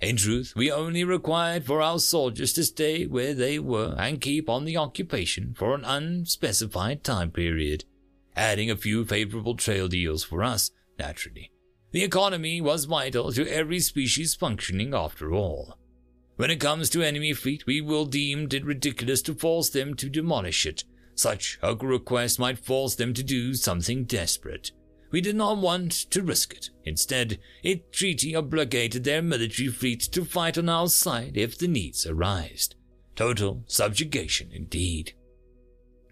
In 0.00 0.16
truth, 0.16 0.52
we 0.54 0.70
only 0.70 1.04
required 1.04 1.64
for 1.64 1.80
our 1.80 1.98
soldiers 1.98 2.52
to 2.54 2.64
stay 2.64 3.06
where 3.06 3.32
they 3.32 3.58
were 3.58 3.94
and 3.98 4.20
keep 4.20 4.48
on 4.48 4.64
the 4.64 4.76
occupation 4.76 5.54
for 5.56 5.74
an 5.74 5.84
unspecified 5.84 7.02
time 7.02 7.30
period, 7.30 7.84
adding 8.36 8.70
a 8.70 8.76
few 8.76 9.04
favorable 9.06 9.56
trail 9.56 9.88
deals 9.88 10.22
for 10.22 10.42
us, 10.42 10.70
naturally. 10.98 11.50
The 11.92 12.04
economy 12.04 12.60
was 12.60 12.84
vital 12.84 13.32
to 13.32 13.50
every 13.50 13.80
species 13.80 14.34
functioning 14.34 14.92
after 14.92 15.32
all. 15.32 15.78
When 16.36 16.50
it 16.50 16.60
comes 16.60 16.90
to 16.90 17.02
enemy 17.02 17.32
fleet, 17.32 17.64
we 17.64 17.80
will 17.80 18.04
deem 18.04 18.48
it 18.52 18.66
ridiculous 18.66 19.22
to 19.22 19.34
force 19.34 19.70
them 19.70 19.94
to 19.94 20.10
demolish 20.10 20.66
it. 20.66 20.84
Such 21.14 21.58
a 21.62 21.74
request 21.74 22.38
might 22.38 22.58
force 22.58 22.94
them 22.96 23.14
to 23.14 23.22
do 23.22 23.54
something 23.54 24.04
desperate. 24.04 24.72
We 25.16 25.22
did 25.22 25.36
not 25.36 25.56
want 25.56 25.92
to 26.10 26.20
risk 26.22 26.52
it. 26.52 26.68
Instead, 26.84 27.38
a 27.64 27.76
treaty 27.90 28.36
obligated 28.36 29.04
their 29.04 29.22
military 29.22 29.68
fleet 29.68 30.02
to 30.12 30.26
fight 30.26 30.58
on 30.58 30.68
our 30.68 30.88
side 30.88 31.38
if 31.38 31.56
the 31.56 31.68
needs 31.68 32.04
arised. 32.04 32.74
Total 33.14 33.64
subjugation 33.66 34.50
indeed. 34.52 35.14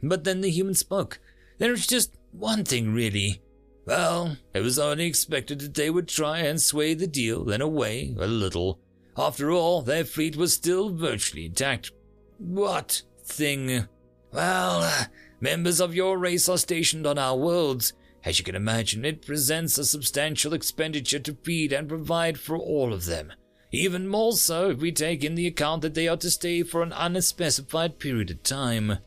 But 0.03 0.25
then 0.25 0.41
the 0.41 0.49
human 0.49 0.73
spoke. 0.73 1.21
There's 1.59 1.87
just 1.87 2.17
one 2.33 2.65
thing, 2.65 2.95
really. 2.95 3.43
Well, 3.85 4.39
it 4.55 4.61
was 4.61 4.79
only 4.79 5.05
expected 5.05 5.59
that 5.59 5.75
they 5.75 5.91
would 5.91 6.09
try 6.09 6.39
and 6.39 6.59
sway 6.59 6.95
the 6.95 7.07
deal 7.07 7.51
in 7.51 7.61
a 7.61 7.69
way, 7.69 8.17
a 8.19 8.27
little. 8.27 8.81
After 9.19 9.51
all, 9.51 9.83
their 9.83 10.07
fleet 10.07 10.35
was 10.35 10.55
still 10.55 10.89
virtually 10.89 11.45
intact. 11.45 11.93
What 12.39 13.03
thing? 13.23 13.87
Well, 14.33 15.09
members 15.43 15.79
of 15.83 15.95
your 15.95 16.17
race 16.17 16.49
are 16.49 16.57
stationed 16.57 17.07
on 17.07 17.19
our 17.19 17.37
worlds. 17.37 17.93
As 18.25 18.39
you 18.39 18.45
can 18.45 18.55
imagine, 18.55 19.05
it 19.05 19.27
presents 19.27 19.77
a 19.77 19.85
substantial 19.85 20.55
expenditure 20.55 21.19
to 21.19 21.35
feed 21.43 21.73
and 21.73 21.89
provide 21.89 22.39
for 22.39 22.57
all 22.57 22.93
of 22.93 23.05
them. 23.05 23.33
Even 23.71 24.09
more 24.09 24.33
so 24.33 24.71
if 24.71 24.79
we 24.79 24.93
take 24.93 25.23
in 25.23 25.35
the 25.35 25.47
account 25.47 25.83
that 25.83 25.95
they 25.95 26.09
are 26.09 26.17
to 26.17 26.31
stay 26.31 26.63
for 26.63 26.83
an 26.83 26.93
unspecified 26.93 27.99
period 27.99 28.31
of 28.31 28.43
time. 28.43 28.99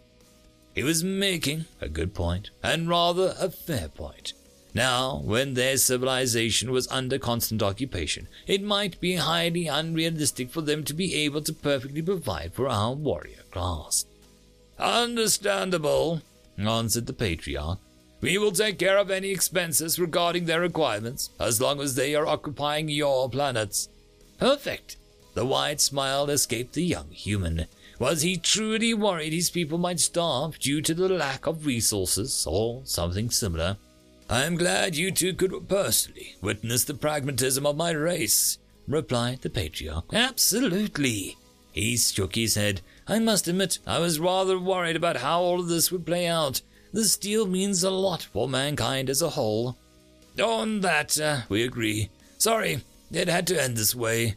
He 0.76 0.84
was 0.84 1.04
making 1.04 1.66
a 1.82 1.90
good 1.90 2.14
point, 2.14 2.52
and 2.62 2.88
rather 2.88 3.34
a 3.40 3.50
fair 3.50 3.88
point. 3.88 4.34
Now, 4.74 5.22
when 5.24 5.56
their 5.56 5.78
civilization 5.78 6.70
was 6.70 6.88
under 6.90 7.18
constant 7.18 7.64
occupation, 7.64 8.28
it 8.46 8.62
might 8.62 9.00
be 9.00 9.16
highly 9.16 9.66
unrealistic 9.66 10.52
for 10.52 10.62
them 10.62 10.84
to 10.84 10.94
be 10.94 11.16
able 11.16 11.42
to 11.42 11.54
perfectly 11.54 12.04
provide 12.04 12.54
for 12.54 12.70
our 12.70 12.94
warrior 12.94 13.42
class. 13.50 14.06
Understandable, 14.78 16.22
answered 16.60 17.08
the 17.08 17.14
patriarch. 17.14 17.80
We 18.20 18.38
will 18.38 18.52
take 18.52 18.80
care 18.80 18.98
of 18.98 19.12
any 19.12 19.30
expenses 19.30 20.00
regarding 20.00 20.46
their 20.46 20.62
requirements, 20.62 21.30
as 21.40 21.62
long 21.62 21.80
as 21.80 21.96
they 21.96 22.16
are 22.16 22.26
occupying 22.26 22.90
your 22.90 23.30
planets. 23.30 23.90
Perfect. 24.40 24.98
The 25.36 25.46
wide 25.46 25.80
smile 25.80 26.30
escaped 26.30 26.74
the 26.74 26.84
young 26.84 27.12
human. 27.12 27.68
Was 28.00 28.22
he 28.24 28.38
truly 28.38 28.94
worried 28.94 29.34
his 29.34 29.50
people 29.50 29.78
might 29.78 30.00
starve 30.00 30.58
due 30.60 30.82
to 30.82 30.94
the 30.94 31.10
lack 31.10 31.46
of 31.46 31.66
resources 31.66 32.46
or 32.50 32.82
something 32.86 33.30
similar? 33.30 33.78
I 34.30 34.44
am 34.44 34.56
glad 34.56 34.96
you 34.96 35.12
two 35.12 35.34
could 35.34 35.70
personally 35.70 36.36
witness 36.42 36.84
the 36.84 36.94
pragmatism 36.94 37.66
of 37.66 37.78
my 37.78 37.92
race, 37.92 38.58
replied 38.88 39.42
the 39.42 39.50
patriarch. 39.50 40.06
Absolutely. 40.14 41.38
He 41.72 41.98
shook 41.98 42.36
his 42.36 42.56
head. 42.56 42.82
I 43.08 43.20
must 43.20 43.48
admit, 43.48 43.80
I 43.86 44.00
was 44.00 44.20
rather 44.20 44.60
worried 44.60 44.96
about 44.96 45.18
how 45.18 45.42
all 45.42 45.60
of 45.60 45.68
this 45.68 45.92
would 45.92 46.06
play 46.06 46.28
out. 46.28 46.62
This 46.94 47.18
deal 47.18 47.46
means 47.46 47.84
a 47.84 47.90
lot 47.90 48.24
for 48.24 48.48
mankind 48.48 49.10
as 49.10 49.22
a 49.22 49.30
whole. 49.30 49.78
On 50.42 50.82
that, 50.82 51.20
uh, 51.20 51.42
we 51.50 51.64
agree. 51.64 52.10
Sorry, 52.38 52.82
it 53.12 53.28
had 53.28 53.48
to 53.48 53.62
end 53.62 53.78
this 53.78 53.96
way. 53.96 54.36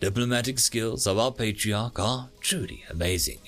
Diplomatic 0.00 0.58
skills 0.58 1.06
of 1.06 1.18
our 1.18 1.30
patriarch 1.30 1.98
are 1.98 2.28
truly 2.40 2.84
amazing. 2.90 3.38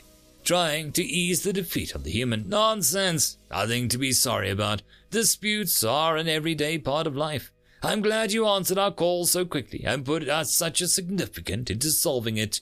Trying 0.45 0.93
to 0.93 1.03
ease 1.03 1.43
the 1.43 1.53
defeat 1.53 1.95
of 1.95 2.05
the 2.05 2.11
human 2.11 2.49
nonsense, 2.49 3.39
nothing 3.51 3.89
to 3.89 3.99
be 3.99 4.13
sorry 4.13 4.51
about. 4.51 4.83
Disputes 5.11 5.83
are 5.83 6.17
an 6.17 6.29
everyday 6.29 6.79
part 6.79 7.07
of 7.07 7.17
life. 7.17 7.51
I'm 7.83 8.03
glad 8.03 8.33
you 8.33 8.47
answered 8.47 8.79
our 8.79 8.91
call 8.91 9.27
so 9.27 9.45
quickly 9.45 9.85
and 9.85 10.05
put 10.05 10.29
us 10.29 10.53
such 10.55 10.81
a 10.81 10.89
significant 10.89 11.71
into 11.71 11.91
solving 11.91 12.37
it. 12.37 12.61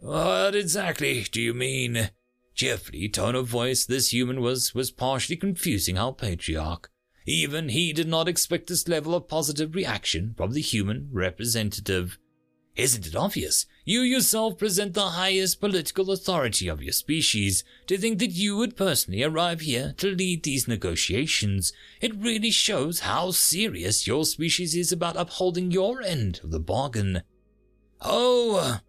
What 0.00 0.54
exactly 0.54 1.22
do 1.22 1.40
you 1.40 1.54
mean? 1.54 2.10
Cheerfully 2.54 3.08
tone 3.08 3.34
of 3.34 3.46
voice 3.46 3.84
this 3.86 4.12
human 4.12 4.40
was 4.40 4.74
was 4.74 4.90
partially 4.90 5.36
confusing 5.36 5.98
our 5.98 6.12
patriarch. 6.12 6.90
Even 7.26 7.68
he 7.68 7.92
did 7.92 8.08
not 8.08 8.28
expect 8.28 8.66
this 8.66 8.88
level 8.88 9.14
of 9.14 9.28
positive 9.28 9.74
reaction 9.74 10.34
from 10.36 10.52
the 10.52 10.60
human 10.60 11.08
representative. 11.12 12.18
Isn't 12.74 13.06
it 13.06 13.14
obvious? 13.14 13.66
You 13.84 14.00
yourself 14.00 14.58
present 14.58 14.94
the 14.94 15.10
highest 15.10 15.60
political 15.60 16.10
authority 16.10 16.68
of 16.68 16.82
your 16.82 16.94
species. 16.94 17.64
To 17.86 17.98
think 17.98 18.18
that 18.18 18.30
you 18.30 18.56
would 18.56 18.76
personally 18.76 19.22
arrive 19.22 19.60
here 19.60 19.94
to 19.98 20.14
lead 20.14 20.42
these 20.42 20.66
negotiations, 20.66 21.72
it 22.00 22.16
really 22.16 22.50
shows 22.50 23.00
how 23.00 23.30
serious 23.30 24.06
your 24.06 24.24
species 24.24 24.74
is 24.74 24.90
about 24.90 25.18
upholding 25.18 25.70
your 25.70 26.00
end 26.00 26.40
of 26.42 26.50
the 26.50 26.60
bargain. 26.60 27.22
Oh, 28.00 28.80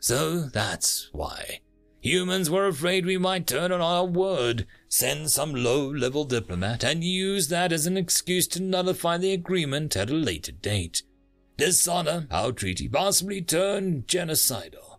so 0.00 0.44
that's 0.44 1.10
why. 1.12 1.60
Humans 2.00 2.50
were 2.50 2.66
afraid 2.66 3.04
we 3.04 3.18
might 3.18 3.46
turn 3.46 3.72
on 3.72 3.80
our 3.80 4.04
word, 4.04 4.66
send 4.88 5.30
some 5.30 5.54
low 5.54 5.88
level 5.88 6.24
diplomat, 6.24 6.84
and 6.84 7.02
use 7.02 7.48
that 7.48 7.72
as 7.72 7.86
an 7.86 7.96
excuse 7.96 8.46
to 8.48 8.62
nullify 8.62 9.16
the 9.18 9.32
agreement 9.32 9.96
at 9.96 10.10
a 10.10 10.14
later 10.14 10.52
date 10.52 11.02
dishonor 11.56 12.26
our 12.30 12.52
treaty, 12.52 12.88
possibly 12.88 13.40
turn 13.40 14.02
genocidal. 14.02 14.98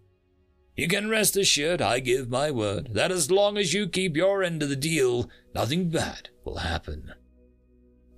You 0.76 0.88
can 0.88 1.10
rest 1.10 1.36
assured 1.36 1.82
I 1.82 2.00
give 2.00 2.30
my 2.30 2.52
word 2.52 2.94
that 2.94 3.12
as 3.12 3.32
long 3.32 3.58
as 3.58 3.74
you 3.74 3.88
keep 3.88 4.16
your 4.16 4.44
end 4.44 4.62
of 4.62 4.70
the 4.70 4.76
deal, 4.76 5.30
nothing 5.56 5.90
bad 5.90 6.30
will 6.44 6.58
happen. 6.58 7.14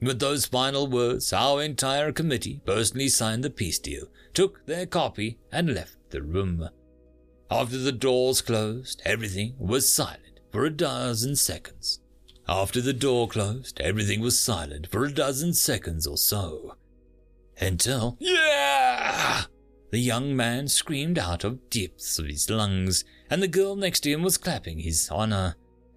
With 0.01 0.19
those 0.19 0.45
final 0.45 0.87
words, 0.87 1.31
our 1.33 1.61
entire 1.61 2.11
committee 2.11 2.61
personally 2.65 3.09
signed 3.09 3.43
the 3.43 3.49
peace 3.49 3.79
deal, 3.79 4.07
took 4.33 4.65
their 4.65 4.85
copy, 4.85 5.37
and 5.51 5.73
left 5.73 5.97
the 6.09 6.21
room. 6.21 6.69
After 7.51 7.77
the 7.77 7.91
doors 7.91 8.41
closed, 8.41 9.01
everything 9.05 9.55
was 9.57 9.91
silent 9.91 10.39
for 10.51 10.65
a 10.65 10.69
dozen 10.69 11.35
seconds. 11.35 11.99
After 12.47 12.81
the 12.81 12.93
door 12.93 13.27
closed, 13.27 13.79
everything 13.81 14.21
was 14.21 14.39
silent 14.39 14.87
for 14.87 15.05
a 15.05 15.11
dozen 15.11 15.53
seconds 15.53 16.05
or 16.05 16.17
so 16.17 16.75
until, 17.59 18.17
yeah! 18.19 19.43
The 19.91 19.99
young 19.99 20.35
man 20.35 20.67
screamed 20.67 21.17
out 21.17 21.43
of 21.43 21.69
depths 21.69 22.19
of 22.19 22.27
his 22.27 22.49
lungs, 22.49 23.03
and 23.29 23.41
the 23.41 23.47
girl 23.47 23.75
next 23.75 24.01
to 24.01 24.11
him 24.11 24.21
was 24.21 24.37
clapping 24.37 24.79
his 24.79 25.09
honor. 25.09 25.55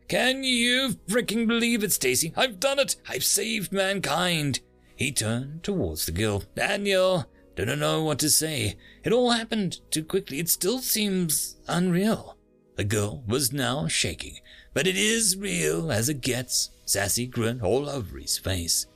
Can 0.09 0.45
you 0.45 0.97
freaking 1.09 1.47
believe 1.47 1.85
it, 1.85 1.93
Stacy? 1.93 2.33
I've 2.37 2.61
done 2.61 2.79
it! 2.79 2.97
I've 3.09 3.25
saved 3.25 3.73
mankind! 3.73 4.61
He 4.97 5.13
turned 5.13 5.63
towards 5.63 6.07
the 6.07 6.13
girl. 6.13 6.45
Daniel, 6.55 7.27
don't 7.57 7.79
know 7.79 8.03
what 8.03 8.19
to 8.21 8.31
say. 8.31 8.77
It 9.05 9.13
all 9.13 9.31
happened 9.31 9.81
too 9.91 10.05
quickly. 10.05 10.39
It 10.39 10.49
still 10.49 10.79
seems 10.79 11.57
unreal. 11.69 12.37
The 12.77 12.85
girl 12.85 13.23
was 13.27 13.53
now 13.53 13.87
shaking, 13.89 14.39
but 14.73 14.87
it 14.87 14.97
is 14.97 15.37
real 15.37 15.93
as 15.93 16.09
it 16.09 16.21
gets. 16.23 16.71
Sassy 16.85 17.27
grin 17.27 17.61
all 17.61 17.89
over 17.89 18.19
his 18.19 18.39
face. 18.39 18.87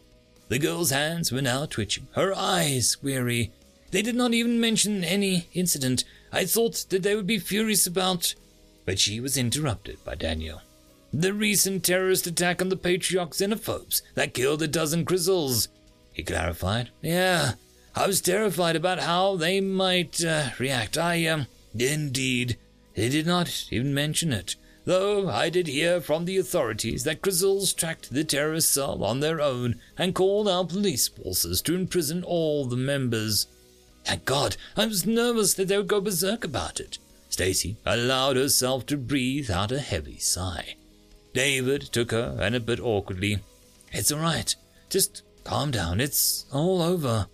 The 0.48 0.58
girl's 0.58 0.90
hands 0.90 1.32
were 1.32 1.42
now 1.42 1.66
twitching, 1.66 2.08
her 2.12 2.34
eyes 2.34 3.02
weary. 3.02 3.52
They 3.90 4.02
did 4.02 4.14
not 4.14 4.32
even 4.34 4.60
mention 4.60 5.04
any 5.04 5.48
incident 5.52 6.04
I 6.32 6.44
thought 6.44 6.86
that 6.90 7.02
they 7.02 7.14
would 7.14 7.26
be 7.26 7.38
furious 7.38 7.86
about. 7.86 8.34
But 8.84 8.98
she 8.98 9.20
was 9.20 9.36
interrupted 9.36 10.04
by 10.04 10.14
Daniel. 10.14 10.62
The 11.12 11.32
recent 11.32 11.84
terrorist 11.84 12.26
attack 12.26 12.60
on 12.60 12.68
the 12.68 12.76
patriarch 12.76 13.30
xenophobes 13.30 14.02
that 14.14 14.34
killed 14.34 14.62
a 14.62 14.68
dozen 14.68 15.04
Crizzles. 15.04 15.68
He 16.12 16.22
clarified. 16.22 16.90
Yeah, 17.02 17.52
I 17.96 18.06
was 18.06 18.20
terrified 18.20 18.76
about 18.76 19.00
how 19.00 19.36
they 19.36 19.60
might 19.60 20.22
uh, 20.24 20.50
react. 20.58 20.98
I, 20.98 21.26
um, 21.26 21.46
indeed, 21.76 22.58
they 22.94 23.08
did 23.08 23.26
not 23.26 23.66
even 23.70 23.94
mention 23.94 24.32
it 24.32 24.56
though 24.86 25.28
I 25.28 25.50
did 25.50 25.66
hear 25.66 26.00
from 26.00 26.24
the 26.24 26.38
authorities 26.38 27.04
that 27.04 27.20
Grizzles 27.20 27.72
tracked 27.72 28.10
the 28.10 28.24
terrorist 28.24 28.72
cell 28.72 29.04
on 29.04 29.20
their 29.20 29.40
own 29.40 29.80
and 29.98 30.14
called 30.14 30.48
out 30.48 30.70
police 30.70 31.08
forces 31.08 31.60
to 31.62 31.74
imprison 31.74 32.22
all 32.22 32.64
the 32.64 32.76
members. 32.76 33.48
Thank 34.04 34.24
God, 34.24 34.56
I 34.76 34.86
was 34.86 35.04
nervous 35.04 35.54
that 35.54 35.68
they 35.68 35.76
would 35.76 35.88
go 35.88 36.00
berserk 36.00 36.44
about 36.44 36.78
it. 36.78 36.98
Stacy 37.28 37.76
allowed 37.84 38.36
herself 38.36 38.86
to 38.86 38.96
breathe 38.96 39.50
out 39.50 39.72
a 39.72 39.80
heavy 39.80 40.18
sigh. 40.18 40.76
David 41.34 41.82
took 41.82 42.12
her 42.12 42.38
and 42.40 42.54
a 42.54 42.60
bit 42.60 42.80
awkwardly. 42.80 43.40
It's 43.92 44.12
all 44.12 44.20
right. 44.20 44.54
Just 44.88 45.22
calm 45.42 45.72
down. 45.72 46.00
It's 46.00 46.46
all 46.52 46.80
over. 46.80 47.26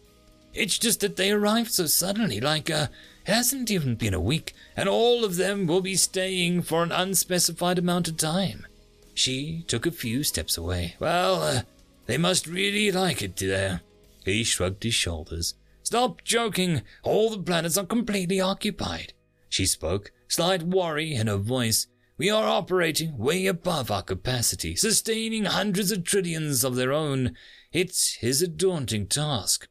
It's 0.54 0.78
just 0.78 1.00
that 1.00 1.16
they 1.16 1.30
arrived 1.30 1.72
so 1.72 1.86
suddenly, 1.86 2.40
like, 2.40 2.70
uh, 2.70 2.88
hasn't 3.24 3.70
even 3.70 3.94
been 3.94 4.14
a 4.14 4.20
week, 4.20 4.52
and 4.76 4.88
all 4.88 5.24
of 5.24 5.36
them 5.36 5.66
will 5.66 5.80
be 5.80 5.96
staying 5.96 6.62
for 6.62 6.82
an 6.82 6.92
unspecified 6.92 7.78
amount 7.78 8.08
of 8.08 8.16
time. 8.16 8.66
She 9.14 9.64
took 9.66 9.86
a 9.86 9.90
few 9.90 10.22
steps 10.22 10.56
away. 10.56 10.96
Well, 10.98 11.42
uh, 11.42 11.62
they 12.06 12.18
must 12.18 12.46
really 12.46 12.90
like 12.90 13.22
it 13.22 13.36
there. 13.36 13.80
He 14.24 14.44
shrugged 14.44 14.82
his 14.82 14.94
shoulders. 14.94 15.54
Stop 15.82 16.24
joking. 16.24 16.82
All 17.02 17.30
the 17.30 17.38
planets 17.38 17.76
are 17.76 17.86
completely 17.86 18.40
occupied. 18.40 19.12
She 19.48 19.66
spoke, 19.66 20.12
slight 20.28 20.62
worry 20.62 21.14
in 21.14 21.26
her 21.26 21.36
voice. 21.36 21.86
We 22.18 22.30
are 22.30 22.46
operating 22.46 23.18
way 23.18 23.46
above 23.46 23.90
our 23.90 24.02
capacity, 24.02 24.76
sustaining 24.76 25.44
hundreds 25.44 25.90
of 25.90 26.04
trillions 26.04 26.62
of 26.64 26.76
their 26.76 26.92
own. 26.92 27.36
It 27.72 28.18
is 28.20 28.42
a 28.42 28.48
daunting 28.48 29.06
task. 29.06 29.66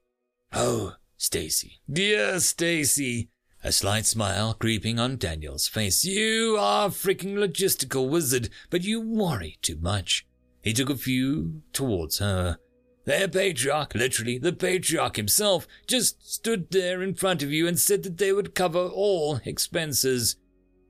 Oh, 0.54 0.96
Stacy. 1.18 1.82
Dear 1.92 2.40
Stacy. 2.40 3.30
A 3.64 3.72
slight 3.72 4.06
smile 4.06 4.56
creeping 4.56 5.00
on 5.00 5.18
Daniel's 5.18 5.68
face. 5.68 6.04
You 6.04 6.58
are 6.60 6.88
a 6.88 6.90
freaking 6.90 7.36
logistical 7.36 8.10
wizard, 8.10 8.50
but 8.70 8.84
you 8.84 9.00
worry 9.00 9.58
too 9.62 9.78
much. 9.80 10.26
He 10.62 10.74
took 10.74 10.90
a 10.90 10.96
few 10.96 11.62
towards 11.74 12.20
her. 12.20 12.58
Their 13.06 13.28
patriarch, 13.28 13.96
literally 13.96 14.38
the 14.38 14.54
patriarch 14.54 15.16
himself, 15.16 15.68
just 15.88 16.32
stood 16.32 16.72
there 16.72 17.02
in 17.02 17.16
front 17.16 17.42
of 17.42 17.52
you 17.52 17.68
and 17.68 17.80
said 17.80 18.04
that 18.04 18.18
they 18.18 18.32
would 18.32 18.56
cover 18.56 18.80
all 18.80 19.40
expenses. 19.46 20.36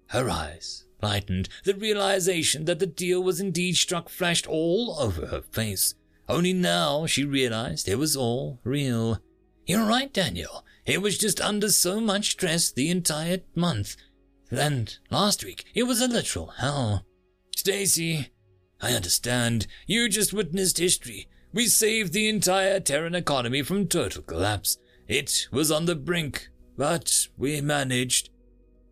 Her 0.07 0.29
eyes 0.29 0.85
lightened. 1.01 1.49
The 1.63 1.73
realization 1.73 2.65
that 2.65 2.79
the 2.79 2.87
deal 2.87 3.21
was 3.21 3.39
indeed 3.39 3.75
struck 3.75 4.09
flashed 4.09 4.47
all 4.47 4.97
over 4.99 5.27
her 5.27 5.41
face. 5.41 5.95
Only 6.27 6.53
now 6.53 7.05
she 7.05 7.25
realized 7.25 7.87
it 7.87 7.95
was 7.97 8.15
all 8.15 8.59
real. 8.63 9.19
You're 9.65 9.85
right, 9.85 10.11
Daniel. 10.11 10.65
It 10.85 11.01
was 11.01 11.17
just 11.17 11.39
under 11.39 11.69
so 11.69 12.01
much 12.01 12.31
stress 12.31 12.71
the 12.71 12.89
entire 12.89 13.39
month. 13.55 13.95
And 14.49 14.97
last 15.09 15.43
week, 15.45 15.65
it 15.73 15.83
was 15.83 16.01
a 16.01 16.07
literal 16.07 16.47
hell. 16.47 17.05
Stacy, 17.55 18.31
I 18.81 18.93
understand. 18.93 19.67
You 19.85 20.09
just 20.09 20.33
witnessed 20.33 20.79
history. 20.79 21.27
We 21.53 21.67
saved 21.67 22.13
the 22.13 22.27
entire 22.27 22.79
Terran 22.79 23.15
economy 23.15 23.61
from 23.61 23.87
total 23.87 24.23
collapse. 24.23 24.77
It 25.07 25.47
was 25.51 25.71
on 25.71 25.85
the 25.85 25.95
brink, 25.95 26.49
but 26.77 27.27
we 27.37 27.61
managed. 27.61 28.29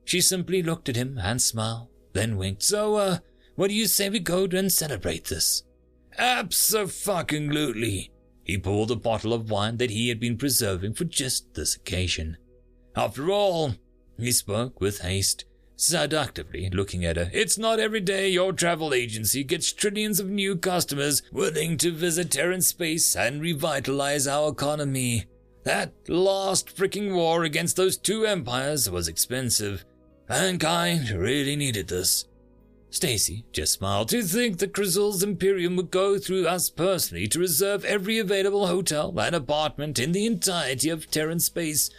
She 0.06 0.22
simply 0.22 0.62
looked 0.62 0.90
at 0.90 0.96
him 0.96 1.18
and 1.22 1.42
smiled, 1.42 1.88
then 2.14 2.38
winked. 2.38 2.64
So, 2.64 2.96
uh, 2.96 3.18
what 3.56 3.70
do 3.70 3.74
you 3.74 3.88
say 3.88 4.10
we 4.10 4.20
go 4.20 4.46
and 4.46 4.72
celebrate 4.72 5.26
this? 5.26 5.64
Abso-fucking-lutely. 6.18 8.12
He 8.50 8.58
pulled 8.58 8.90
a 8.90 8.96
bottle 8.96 9.32
of 9.32 9.52
wine 9.52 9.78
that 9.78 9.92
he 9.92 10.10
had 10.10 10.20
been 10.20 10.36
preserving 10.36 10.96
for 10.96 11.04
just 11.04 11.54
this 11.54 11.76
occasion. 11.76 12.36
After 12.96 13.30
all, 13.30 13.76
he 14.18 14.32
spoke 14.32 14.82
with 14.82 15.02
haste, 15.02 15.46
seductively 15.76 16.68
looking 16.72 17.06
at 17.06 17.16
her. 17.16 17.30
It's 17.32 17.60
not 17.60 17.80
every 17.80 18.00
day 18.00 18.28
your 18.28 18.52
travel 18.52 18.92
agency 18.92 19.44
gets 19.44 19.72
trillions 19.72 20.20
of 20.20 20.32
new 20.32 20.56
customers 20.56 21.22
willing 21.32 21.78
to 21.78 21.92
visit 21.92 22.32
Terran 22.32 22.64
space 22.64 23.16
and 23.16 23.40
revitalize 23.40 24.26
our 24.26 24.52
economy. 24.52 25.26
That 25.64 25.94
last 26.08 26.76
freaking 26.76 27.14
war 27.14 27.44
against 27.44 27.76
those 27.76 27.98
two 27.98 28.26
empires 28.26 28.90
was 28.90 29.08
expensive. 29.08 29.86
Mankind 30.28 31.12
really 31.12 31.56
needed 31.56 31.88
this. 31.88 32.26
Stacy 32.92 33.44
just 33.52 33.74
smiled 33.74 34.10
to 34.10 34.24
think 34.24 34.58
that 34.58 34.74
Crizzle's 34.74 35.22
Imperium 35.22 35.76
would 35.76 35.92
go 35.92 36.18
through 36.18 36.48
us 36.48 36.70
personally 36.70 37.28
to 37.28 37.40
reserve 37.40 37.86
every 37.86 38.18
available 38.18 38.68
hotel 38.68 39.14
and 39.20 39.36
apartment 39.36 40.00
in 40.00 40.12
the 40.12 40.26
entirety 40.26 40.90
of 40.90 41.10
Terran 41.12 41.40
space. 41.40 41.90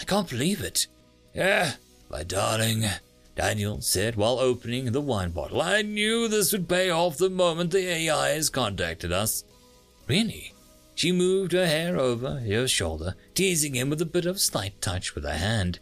I 0.00 0.04
can't 0.04 0.28
believe 0.28 0.62
it. 0.62 0.86
Yeah, 1.34 1.74
my 2.10 2.22
darling, 2.22 2.84
Daniel 3.36 3.80
said 3.82 4.16
while 4.16 4.38
opening 4.38 4.92
the 4.92 5.00
wine 5.00 5.30
bottle. 5.30 5.60
I 5.60 5.82
knew 5.82 6.28
this 6.28 6.52
would 6.52 6.68
pay 6.68 6.90
off 6.90 7.18
the 7.18 7.30
moment 7.30 7.70
the 7.70 8.10
AIs 8.10 8.48
contacted 8.48 9.12
us. 9.12 9.44
Really? 10.06 10.54
She 10.94 11.12
moved 11.12 11.52
her 11.52 11.66
hair 11.66 11.98
over 11.98 12.40
her 12.40 12.68
shoulder, 12.68 13.14
teasing 13.34 13.74
him 13.74 13.90
with 13.90 14.00
a 14.02 14.06
bit 14.06 14.26
of 14.26 14.40
slight 14.40 14.80
touch 14.80 15.14
with 15.14 15.24
her 15.24 15.36
hand. 15.36 15.78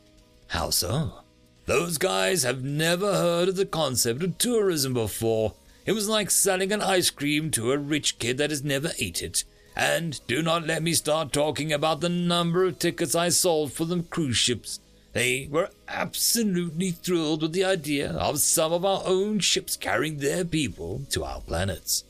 How 0.49 0.71
so? 0.71 1.23
Those 1.71 1.99
guys 1.99 2.43
have 2.43 2.65
never 2.65 3.15
heard 3.15 3.51
of 3.51 3.55
the 3.55 3.65
concept 3.65 4.25
of 4.25 4.39
tourism 4.39 4.93
before. 4.93 5.55
It 5.87 5.93
was 5.93 6.09
like 6.09 6.29
selling 6.29 6.73
an 6.73 6.83
ice 6.83 7.11
cream 7.11 7.53
to 7.53 7.71
a 7.71 7.79
rich 7.79 8.19
kid 8.19 8.39
that 8.39 8.51
has 8.51 8.65
never 8.65 8.91
eaten 8.99 9.27
it. 9.29 9.45
And 9.77 10.21
do 10.27 10.43
not 10.43 10.67
let 10.67 10.83
me 10.83 10.95
start 10.95 11.33
talking 11.33 11.73
about 11.73 12.01
the 12.01 12.09
number 12.09 12.65
of 12.65 12.81
tickets 12.81 13.15
I 13.15 13.29
sold 13.29 13.73
for 13.73 13.85
them 13.85 14.03
cruise 14.03 14.37
ships. 14.37 14.81
They 15.13 15.47
were 15.49 15.71
absolutely 15.87 16.91
thrilled 16.91 17.43
with 17.43 17.53
the 17.53 17.67
idea 17.67 18.15
of 18.15 18.41
some 18.41 18.73
of 18.73 18.85
our 18.85 19.05
own 19.07 19.39
ships 19.39 19.77
carrying 19.77 20.17
their 20.17 20.45
people 20.45 21.03
to 21.11 21.23
our 21.23 21.41
planets. 21.41 22.03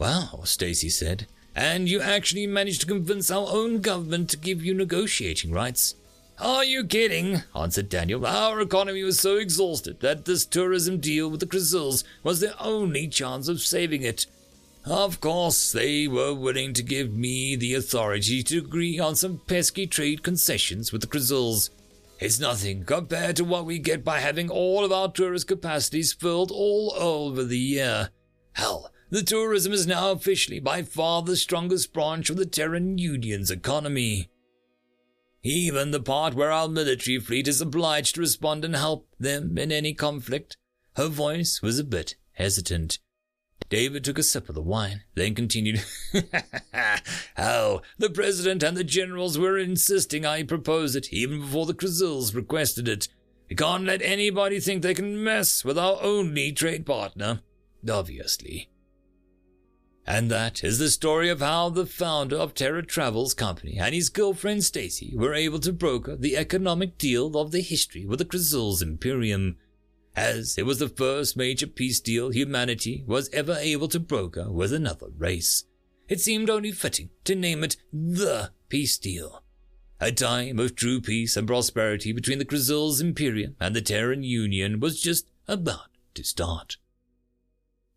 Wow, 0.00 0.40
Stacy 0.42 0.88
said. 0.88 1.28
And 1.54 1.88
you 1.88 2.00
actually 2.00 2.48
managed 2.48 2.80
to 2.80 2.88
convince 2.88 3.30
our 3.30 3.46
own 3.48 3.82
government 3.82 4.30
to 4.30 4.36
give 4.36 4.64
you 4.64 4.74
negotiating 4.74 5.52
rights. 5.52 5.94
Are 6.38 6.64
you 6.64 6.84
kidding? 6.84 7.42
answered 7.54 7.88
Daniel. 7.88 8.26
Our 8.26 8.60
economy 8.60 9.02
was 9.02 9.18
so 9.18 9.38
exhausted 9.38 10.00
that 10.00 10.26
this 10.26 10.44
tourism 10.44 10.98
deal 10.98 11.30
with 11.30 11.40
the 11.40 11.46
Crezils 11.46 12.04
was 12.22 12.40
the 12.40 12.58
only 12.62 13.08
chance 13.08 13.48
of 13.48 13.60
saving 13.60 14.02
it. 14.02 14.26
Of 14.84 15.20
course, 15.20 15.72
they 15.72 16.06
were 16.06 16.34
willing 16.34 16.74
to 16.74 16.82
give 16.82 17.12
me 17.12 17.56
the 17.56 17.74
authority 17.74 18.42
to 18.44 18.58
agree 18.58 18.98
on 18.98 19.16
some 19.16 19.40
pesky 19.46 19.86
trade 19.86 20.22
concessions 20.22 20.92
with 20.92 21.00
the 21.00 21.06
Crezils. 21.06 21.70
It's 22.20 22.38
nothing 22.38 22.84
compared 22.84 23.36
to 23.36 23.44
what 23.44 23.64
we 23.64 23.78
get 23.78 24.04
by 24.04 24.20
having 24.20 24.50
all 24.50 24.84
of 24.84 24.92
our 24.92 25.10
tourist 25.10 25.48
capacities 25.48 26.12
filled 26.12 26.50
all 26.50 26.92
over 26.96 27.44
the 27.44 27.58
year. 27.58 28.10
Hell, 28.52 28.90
the 29.10 29.22
tourism 29.22 29.72
is 29.72 29.86
now 29.86 30.12
officially 30.12 30.60
by 30.60 30.82
far 30.82 31.22
the 31.22 31.36
strongest 31.36 31.92
branch 31.92 32.28
of 32.28 32.36
the 32.36 32.46
Terran 32.46 32.98
Union's 32.98 33.50
economy. 33.50 34.28
Even 35.46 35.92
the 35.92 36.00
part 36.00 36.34
where 36.34 36.50
our 36.50 36.66
military 36.66 37.20
fleet 37.20 37.46
is 37.46 37.60
obliged 37.60 38.16
to 38.16 38.20
respond 38.20 38.64
and 38.64 38.74
help 38.74 39.06
them 39.20 39.56
in 39.56 39.70
any 39.70 39.94
conflict. 39.94 40.56
Her 40.96 41.06
voice 41.06 41.62
was 41.62 41.78
a 41.78 41.84
bit 41.84 42.16
hesitant. 42.32 42.98
David 43.68 44.02
took 44.02 44.18
a 44.18 44.24
sip 44.24 44.48
of 44.48 44.56
the 44.56 44.60
wine, 44.60 45.04
then 45.14 45.36
continued, 45.36 45.84
Oh, 47.38 47.80
the 47.96 48.10
president 48.10 48.64
and 48.64 48.76
the 48.76 48.82
generals 48.82 49.38
were 49.38 49.56
insisting 49.56 50.26
I 50.26 50.42
propose 50.42 50.96
it 50.96 51.12
even 51.12 51.42
before 51.42 51.66
the 51.66 51.74
Crezils 51.74 52.34
requested 52.34 52.88
it. 52.88 53.06
We 53.48 53.54
can't 53.54 53.84
let 53.84 54.02
anybody 54.02 54.58
think 54.58 54.82
they 54.82 54.94
can 54.94 55.22
mess 55.22 55.64
with 55.64 55.78
our 55.78 56.02
only 56.02 56.50
trade 56.50 56.84
partner. 56.84 57.42
Obviously. 57.88 58.68
And 60.06 60.30
that 60.30 60.62
is 60.62 60.78
the 60.78 60.88
story 60.88 61.28
of 61.28 61.40
how 61.40 61.68
the 61.68 61.84
founder 61.84 62.36
of 62.36 62.54
Terra 62.54 62.86
Travels 62.86 63.34
Company 63.34 63.76
and 63.76 63.92
his 63.92 64.08
girlfriend 64.08 64.64
Stacy 64.64 65.12
were 65.16 65.34
able 65.34 65.58
to 65.58 65.72
broker 65.72 66.14
the 66.14 66.36
economic 66.36 66.96
deal 66.96 67.36
of 67.36 67.50
the 67.50 67.60
history 67.60 68.06
with 68.06 68.20
the 68.20 68.24
Crezils 68.24 68.82
Imperium, 68.82 69.56
as 70.14 70.56
it 70.56 70.64
was 70.64 70.78
the 70.78 70.88
first 70.88 71.36
major 71.36 71.66
peace 71.66 71.98
deal 71.98 72.30
humanity 72.30 73.02
was 73.04 73.28
ever 73.32 73.54
able 73.54 73.88
to 73.88 73.98
broker 73.98 74.48
with 74.48 74.72
another 74.72 75.08
race. 75.18 75.64
It 76.08 76.20
seemed 76.20 76.48
only 76.48 76.70
fitting 76.70 77.10
to 77.24 77.34
name 77.34 77.64
it 77.64 77.76
the 77.92 78.52
peace 78.68 78.96
deal. 78.98 79.42
A 80.00 80.12
time 80.12 80.60
of 80.60 80.76
true 80.76 81.00
peace 81.00 81.36
and 81.36 81.48
prosperity 81.48 82.12
between 82.12 82.38
the 82.38 82.44
Crezils 82.44 83.00
Imperium 83.00 83.56
and 83.58 83.74
the 83.74 83.82
Terran 83.82 84.22
Union 84.22 84.78
was 84.78 85.00
just 85.02 85.28
about 85.48 85.88
to 86.14 86.22
start. 86.22 86.76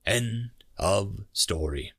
End 0.07 0.49
of 0.75 1.25
story. 1.33 1.93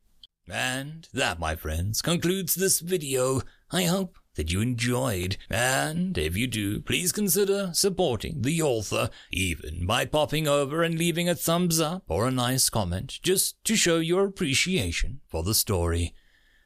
And 0.53 1.09
that, 1.13 1.39
my 1.39 1.55
friends, 1.55 2.03
concludes 2.03 2.55
this 2.55 2.81
video. 2.81 3.43
I 3.71 3.85
hope 3.85 4.17
that 4.35 4.51
you 4.51 4.61
enjoyed, 4.61 5.37
and 5.49 6.17
if 6.17 6.37
you 6.37 6.47
do, 6.47 6.81
please 6.81 7.13
consider 7.13 7.71
supporting 7.73 8.43
the 8.43 8.63
author, 8.63 9.11
even 9.31 9.87
by 9.87 10.05
popping 10.05 10.49
over 10.49 10.83
and 10.83 10.99
leaving 10.99 11.29
a 11.29 11.35
thumbs 11.35 11.81
up 11.81 12.05
or 12.09 12.27
a 12.27 12.33
nice 12.33 12.71
comment, 12.71 13.19
just 13.23 13.63
to 13.65 13.77
show 13.77 13.99
your 13.99 14.25
appreciation 14.25 15.21
for 15.29 15.43
the 15.43 15.55
story. 15.55 16.15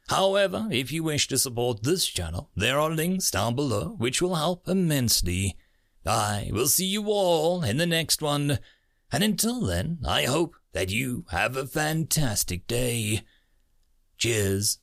However, 0.07 0.67
if 0.71 0.91
you 0.91 1.03
wish 1.03 1.27
to 1.29 1.37
support 1.37 1.83
this 1.83 2.05
channel, 2.05 2.51
there 2.55 2.79
are 2.79 2.91
links 2.91 3.31
down 3.31 3.55
below 3.55 3.95
which 3.97 4.21
will 4.21 4.35
help 4.35 4.67
immensely. 4.67 5.57
I 6.05 6.49
will 6.53 6.67
see 6.67 6.85
you 6.85 7.05
all 7.07 7.63
in 7.63 7.77
the 7.77 7.87
next 7.87 8.21
one, 8.21 8.59
and 9.11 9.23
until 9.23 9.61
then, 9.61 9.99
I 10.07 10.23
hope 10.23 10.55
that 10.73 10.89
you 10.89 11.25
have 11.31 11.57
a 11.57 11.65
fantastic 11.65 12.67
day. 12.67 13.23
Cheers. 14.17 14.79